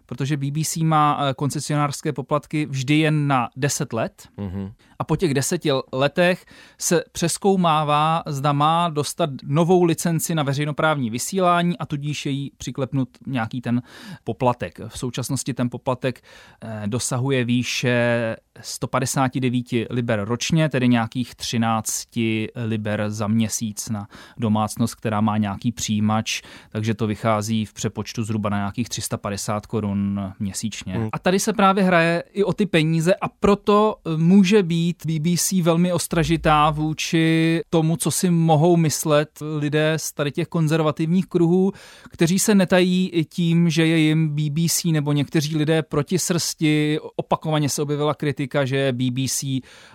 protože 0.09 0.37
BBC 0.37 0.77
má 0.77 1.19
eh, 1.21 1.35
koncesionářské 1.35 2.13
poplatky 2.13 2.67
vždy 2.67 2.99
jen 2.99 3.27
na 3.27 3.49
10 3.57 3.93
let 3.93 4.29
mm-hmm. 4.39 4.73
a 4.99 5.05
po 5.05 5.17
těch 5.17 5.35
deseti 5.35 5.71
letech 5.93 6.47
se 6.79 7.05
přeskoumává, 7.13 8.23
zda 8.27 8.53
má 8.53 8.89
dostat 8.89 9.31
novou 9.45 9.85
licenci 9.85 10.35
na 10.35 10.43
veřejnoprávní 10.43 11.11
vysílání 11.11 11.79
a 11.79 11.87
tudíž 11.87 12.27
je 12.27 12.33
jí 12.33 12.53
přiklepnut 12.57 13.09
nějaký 13.27 13.61
ten 13.61 13.83
poplatek. 14.25 14.81
V 14.89 14.99
současnosti 14.99 15.55
ten 15.55 15.71
poplatek 15.71 16.21
eh, 16.63 16.83
dosahuje 16.87 17.45
výše 17.45 18.37
159 18.61 19.67
liber 19.91 20.21
ročně, 20.25 20.69
tedy 20.69 20.89
nějakých 20.89 21.35
13 21.35 22.09
liber 22.55 23.05
za 23.09 23.27
měsíc 23.27 23.89
na 23.89 24.09
domácnost, 24.39 24.95
která 24.95 25.21
má 25.21 25.37
nějaký 25.37 25.73
přijímač, 25.73 26.43
takže 26.71 26.95
to 26.95 27.07
vychází 27.07 27.65
v 27.65 27.73
přepočtu 27.73 28.25
zhruba 28.25 28.51
na 28.51 28.57
nějakých 28.57 28.89
350 28.89 29.67
korun 29.67 30.33
měsíčně. 30.39 30.95
Hmm. 30.95 31.09
A 31.13 31.19
tady 31.19 31.41
se 31.41 31.53
právě 31.53 31.85
hraje 31.85 32.25
i 32.33 32.45
o 32.45 32.53
ty 32.53 32.67
peníze 32.67 33.15
a 33.15 33.29
proto 33.29 33.97
může 34.17 34.63
být 34.63 35.07
BBC 35.07 35.53
velmi 35.53 35.93
ostražitá 35.93 36.71
vůči 36.71 37.61
tomu, 37.71 37.97
co 37.97 38.11
si 38.11 38.31
mohou 38.31 38.77
myslet 38.77 39.29
lidé 39.59 39.95
z 39.97 40.13
tady 40.13 40.33
těch 40.33 40.49
konzervativních 40.49 41.27
kruhů, 41.27 41.73
kteří 42.11 42.39
se 42.39 42.55
netají 42.55 43.25
tím, 43.29 43.71
že 43.71 43.87
je 43.87 43.99
jim 43.99 44.29
BBC 44.29 44.85
nebo 44.85 45.13
někteří 45.13 45.57
lidé 45.57 45.83
proti 45.83 46.19
srsti. 46.19 46.99
Opakovaně 47.17 47.69
se 47.69 47.83
objevila 47.83 48.15
kritika, 48.15 48.48
že 48.65 48.93
BBC 48.93 49.45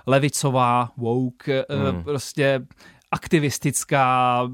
levicová, 0.07 0.91
woke, 0.97 1.65
eh, 1.69 1.91
hmm. 1.91 2.03
prostě 2.03 2.61
aktivistická, 3.11 4.47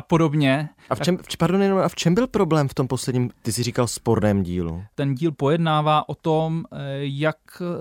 a 0.00 0.02
podobně. 0.02 0.68
A 0.90 0.94
v 0.94 1.00
čem, 1.00 1.18
pardon, 1.38 1.62
a 1.78 1.88
v 1.88 1.94
čem 1.94 2.14
byl 2.14 2.26
problém 2.26 2.68
v 2.68 2.74
tom 2.74 2.88
posledním, 2.88 3.30
ty 3.42 3.52
jsi 3.52 3.62
říkal, 3.62 3.86
sporném 3.86 4.42
dílu? 4.42 4.84
Ten 4.94 5.14
díl 5.14 5.32
pojednává 5.32 6.08
o 6.08 6.14
tom, 6.14 6.64
eh, 6.72 6.76
jak 7.00 7.36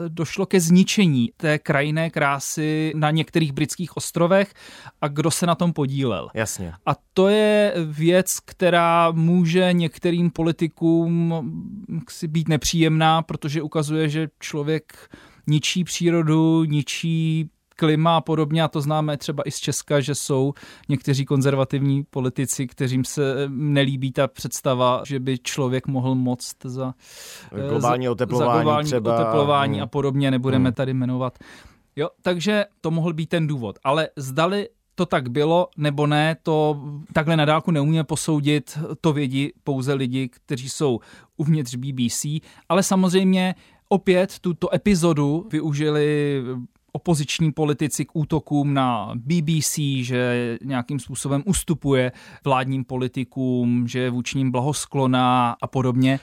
došlo 0.08 0.46
ke 0.46 0.60
zničení 0.60 1.32
té 1.38 1.60
krajinné 1.60 2.10
krásy 2.10 2.92
na 2.96 3.12
některých 3.12 3.52
britských 3.52 3.98
ostrovech 3.98 4.54
a 5.02 5.08
kdo 5.08 5.32
se 5.32 5.46
na 5.46 5.56
tom 5.56 5.74
podílel. 5.74 6.30
Jasně. 6.34 6.74
A 6.86 6.96
to 7.14 7.28
je 7.28 7.74
věc, 7.86 8.40
která 8.40 9.12
může 9.12 9.70
některým 9.74 10.32
politikům 10.32 11.34
si 12.10 12.28
být 12.28 12.48
nepříjemná, 12.48 13.22
protože 13.22 13.62
ukazuje, 13.62 14.10
že 14.10 14.28
člověk 14.40 15.10
ničí 15.48 15.84
přírodu, 15.84 16.64
ničí 16.64 17.50
klima 17.80 18.18
a 18.18 18.22
podobně, 18.22 18.64
a 18.64 18.68
to 18.68 18.82
známe 18.82 19.18
třeba 19.18 19.44
i 19.46 19.52
z 19.52 19.60
Česka, 19.60 20.00
že 20.00 20.16
jsou 20.16 20.54
někteří 20.90 21.26
konzervativní 21.26 22.04
politici, 22.04 22.68
kterým 22.68 23.06
se 23.06 23.36
nelíbí 23.48 24.12
ta 24.12 24.28
představa, 24.28 25.02
že 25.06 25.20
by 25.20 25.38
člověk 25.38 25.88
mohl 25.88 26.16
moct 26.16 26.56
za 26.66 26.94
globální 27.70 28.10
oteplování, 28.10 28.58
za 28.58 28.64
globální 28.64 28.88
třeba. 28.88 29.16
oteplování 29.16 29.74
hmm. 29.74 29.84
a 29.84 29.88
podobně, 29.88 30.32
nebudeme 30.32 30.70
hmm. 30.70 30.74
tady 30.74 30.94
jmenovat. 30.94 31.40
Jo, 31.96 32.10
takže 32.22 32.66
to 32.82 32.92
mohl 32.92 33.14
být 33.14 33.30
ten 33.30 33.48
důvod. 33.48 33.80
Ale 33.84 34.10
zdali 34.16 34.70
to 34.96 35.06
tak 35.06 35.30
bylo 35.30 35.68
nebo 35.78 36.08
ne, 36.08 36.36
to 36.44 36.82
takhle 37.14 37.38
na 37.38 37.46
dálku 37.46 37.72
neumíme 37.72 38.04
posoudit, 38.04 38.80
to 39.02 39.14
vědí 39.14 39.52
pouze 39.64 39.94
lidi, 39.94 40.30
kteří 40.30 40.70
jsou 40.70 41.00
uvnitř 41.38 41.76
BBC, 41.76 42.26
ale 42.70 42.84
samozřejmě 42.84 43.56
opět 43.90 44.40
tuto 44.40 44.76
epizodu 44.76 45.48
využili 45.52 46.42
opoziční 46.92 47.52
politici 47.52 48.06
k 48.06 48.16
útokům 48.16 48.74
na 48.74 49.12
BBC, 49.16 49.80
že 50.02 50.58
nějakým 50.64 51.00
způsobem 51.00 51.44
ustupuje 51.46 52.12
vládním 52.44 52.84
politikům, 52.84 53.88
že 53.88 54.00
je 54.00 54.10
vůči 54.10 54.38
ním 54.38 54.52
blahoskloná 54.52 55.56
a 55.62 55.68
podobně. 55.68 56.20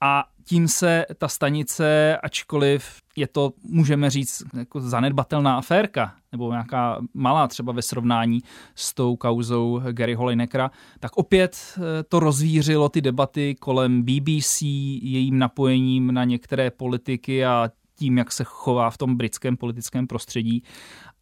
A 0.00 0.24
tím 0.44 0.68
se 0.68 1.06
ta 1.18 1.28
stanice, 1.28 2.16
ačkoliv 2.22 3.02
je 3.16 3.26
to, 3.26 3.52
můžeme 3.62 4.10
říct, 4.10 4.42
jako 4.56 4.80
zanedbatelná 4.80 5.56
aférka, 5.56 6.14
nebo 6.32 6.50
nějaká 6.50 7.00
malá 7.14 7.48
třeba 7.48 7.72
ve 7.72 7.82
srovnání 7.82 8.42
s 8.74 8.94
tou 8.94 9.16
kauzou 9.16 9.80
Gary 9.92 10.14
Holynekra, 10.14 10.70
tak 11.00 11.16
opět 11.16 11.56
eh, 11.76 12.02
to 12.02 12.20
rozvířilo 12.20 12.88
ty 12.88 13.00
debaty 13.00 13.54
kolem 13.54 14.02
BBC, 14.02 14.62
jejím 15.02 15.38
napojením 15.38 16.14
na 16.14 16.24
některé 16.24 16.70
politiky 16.70 17.44
a 17.44 17.70
tím, 17.94 18.18
jak 18.18 18.32
se 18.32 18.44
chová 18.44 18.90
v 18.90 18.98
tom 18.98 19.16
britském 19.16 19.56
politickém 19.56 20.06
prostředí 20.06 20.62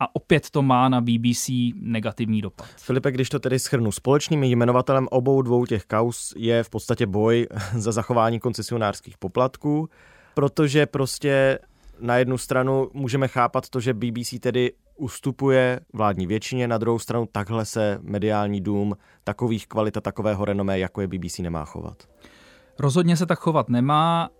a 0.01 0.17
opět 0.17 0.51
to 0.51 0.63
má 0.63 0.89
na 0.89 1.01
BBC 1.01 1.51
negativní 1.75 2.41
dopad. 2.43 2.67
Filipe, 2.77 3.13
když 3.13 3.29
to 3.29 3.39
tedy 3.39 3.59
schrnu, 3.59 3.93
společným 3.93 4.45
jmenovatelem 4.45 5.09
obou 5.11 5.43
dvou 5.43 5.67
těch 5.67 5.85
kaus 5.85 6.35
je 6.37 6.63
v 6.63 6.71
podstatě 6.71 7.07
boj 7.07 7.47
za 7.75 7.93
zachování 7.93 8.41
koncesionářských 8.41 9.19
poplatků, 9.19 9.89
protože 10.35 10.87
prostě 10.87 11.59
na 12.01 12.17
jednu 12.17 12.39
stranu 12.39 12.91
můžeme 12.95 13.29
chápat 13.29 13.69
to, 13.69 13.81
že 13.81 13.95
BBC 13.95 14.35
tedy 14.41 14.73
ustupuje 14.97 15.81
vládní 15.93 16.27
většině, 16.27 16.69
na 16.69 16.79
druhou 16.79 16.99
stranu 16.99 17.29
takhle 17.33 17.65
se 17.65 17.99
mediální 18.03 18.61
dům 18.61 18.97
takových 19.25 19.67
kvalita, 19.67 20.01
takového 20.01 20.45
renomé, 20.45 20.79
jako 20.79 21.01
je 21.01 21.09
BBC, 21.09 21.39
nemá 21.39 21.65
chovat. 21.65 22.09
Rozhodně 22.79 23.17
se 23.17 23.27
tak 23.27 23.39
chovat 23.39 23.69
nemá 23.69 24.31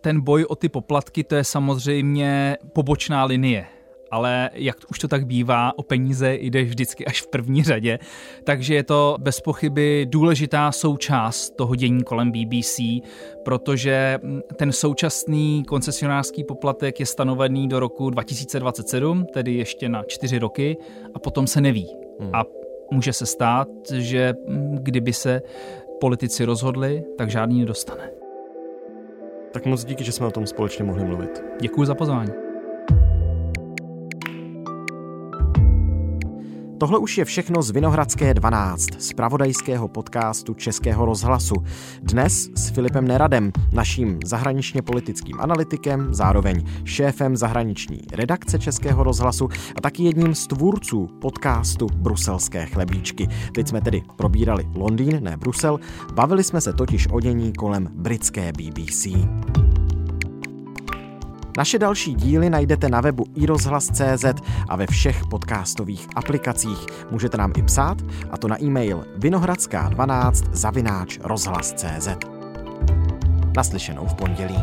ten 0.00 0.20
boj 0.20 0.44
o 0.44 0.54
ty 0.54 0.68
poplatky, 0.68 1.24
to 1.24 1.34
je 1.34 1.44
samozřejmě 1.44 2.56
pobočná 2.74 3.24
linie 3.24 3.66
ale 4.12 4.50
jak 4.54 4.76
už 4.90 4.98
to 4.98 5.08
tak 5.08 5.26
bývá, 5.26 5.78
o 5.78 5.82
peníze 5.82 6.34
jde 6.34 6.62
vždycky 6.62 7.06
až 7.06 7.22
v 7.22 7.26
první 7.26 7.64
řadě, 7.64 7.98
takže 8.44 8.74
je 8.74 8.82
to 8.82 9.16
bez 9.20 9.40
pochyby 9.40 10.06
důležitá 10.10 10.72
součást 10.72 11.50
toho 11.50 11.74
dění 11.74 12.04
kolem 12.04 12.32
BBC, 12.32 12.80
protože 13.44 14.18
ten 14.56 14.72
současný 14.72 15.64
koncesionářský 15.64 16.44
poplatek 16.44 17.00
je 17.00 17.06
stanovený 17.06 17.68
do 17.68 17.80
roku 17.80 18.10
2027, 18.10 19.26
tedy 19.32 19.54
ještě 19.54 19.88
na 19.88 20.02
čtyři 20.02 20.38
roky 20.38 20.76
a 21.14 21.18
potom 21.18 21.46
se 21.46 21.60
neví. 21.60 21.88
Hmm. 22.20 22.30
A 22.34 22.44
může 22.90 23.12
se 23.12 23.26
stát, 23.26 23.68
že 23.94 24.34
kdyby 24.74 25.12
se 25.12 25.42
politici 26.00 26.44
rozhodli, 26.44 27.04
tak 27.18 27.30
žádný 27.30 27.60
nedostane. 27.60 28.10
Tak 29.52 29.66
moc 29.66 29.84
díky, 29.84 30.04
že 30.04 30.12
jsme 30.12 30.26
o 30.26 30.30
tom 30.30 30.46
společně 30.46 30.84
mohli 30.84 31.04
mluvit. 31.04 31.44
Děkuji 31.60 31.84
za 31.84 31.94
pozvání. 31.94 32.51
Tohle 36.82 36.98
už 36.98 37.18
je 37.18 37.24
všechno 37.24 37.62
z 37.62 37.70
Vinohradské 37.70 38.34
12, 38.34 38.86
z 38.98 39.12
pravodajského 39.12 39.88
podcastu 39.88 40.54
Českého 40.54 41.04
rozhlasu. 41.04 41.54
Dnes 42.02 42.50
s 42.54 42.70
Filipem 42.70 43.08
Neradem, 43.08 43.52
naším 43.72 44.18
zahraničně 44.24 44.82
politickým 44.82 45.40
analytikem, 45.40 46.14
zároveň 46.14 46.66
šéfem 46.84 47.36
zahraniční 47.36 48.00
redakce 48.12 48.58
Českého 48.58 49.02
rozhlasu 49.04 49.48
a 49.76 49.80
taky 49.80 50.02
jedním 50.02 50.34
z 50.34 50.46
tvůrců 50.46 51.08
podcastu 51.20 51.86
Bruselské 51.86 52.66
chlebíčky. 52.66 53.28
Teď 53.54 53.68
jsme 53.68 53.80
tedy 53.80 54.02
probírali 54.16 54.64
Londýn, 54.74 55.18
ne 55.22 55.36
Brusel, 55.36 55.80
bavili 56.14 56.44
jsme 56.44 56.60
se 56.60 56.72
totiž 56.72 57.08
o 57.12 57.20
dění 57.20 57.52
kolem 57.52 57.88
britské 57.92 58.52
BBC. 58.52 59.06
Naše 61.56 61.78
další 61.78 62.14
díly 62.14 62.50
najdete 62.50 62.88
na 62.88 63.00
webu 63.00 63.24
iRozhlas.cz 63.34 64.24
a 64.68 64.76
ve 64.76 64.86
všech 64.86 65.26
podcastových 65.30 66.08
aplikacích. 66.16 66.86
Můžete 67.10 67.36
nám 67.36 67.52
i 67.56 67.62
psát, 67.62 67.98
a 68.30 68.38
to 68.38 68.48
na 68.48 68.62
e-mail 68.62 69.04
vinohradská12 69.18 70.48
zavináč 70.52 71.18
rozhlas.cz. 71.22 72.08
Naslyšenou 73.56 74.06
v 74.06 74.14
pondělí. 74.14 74.56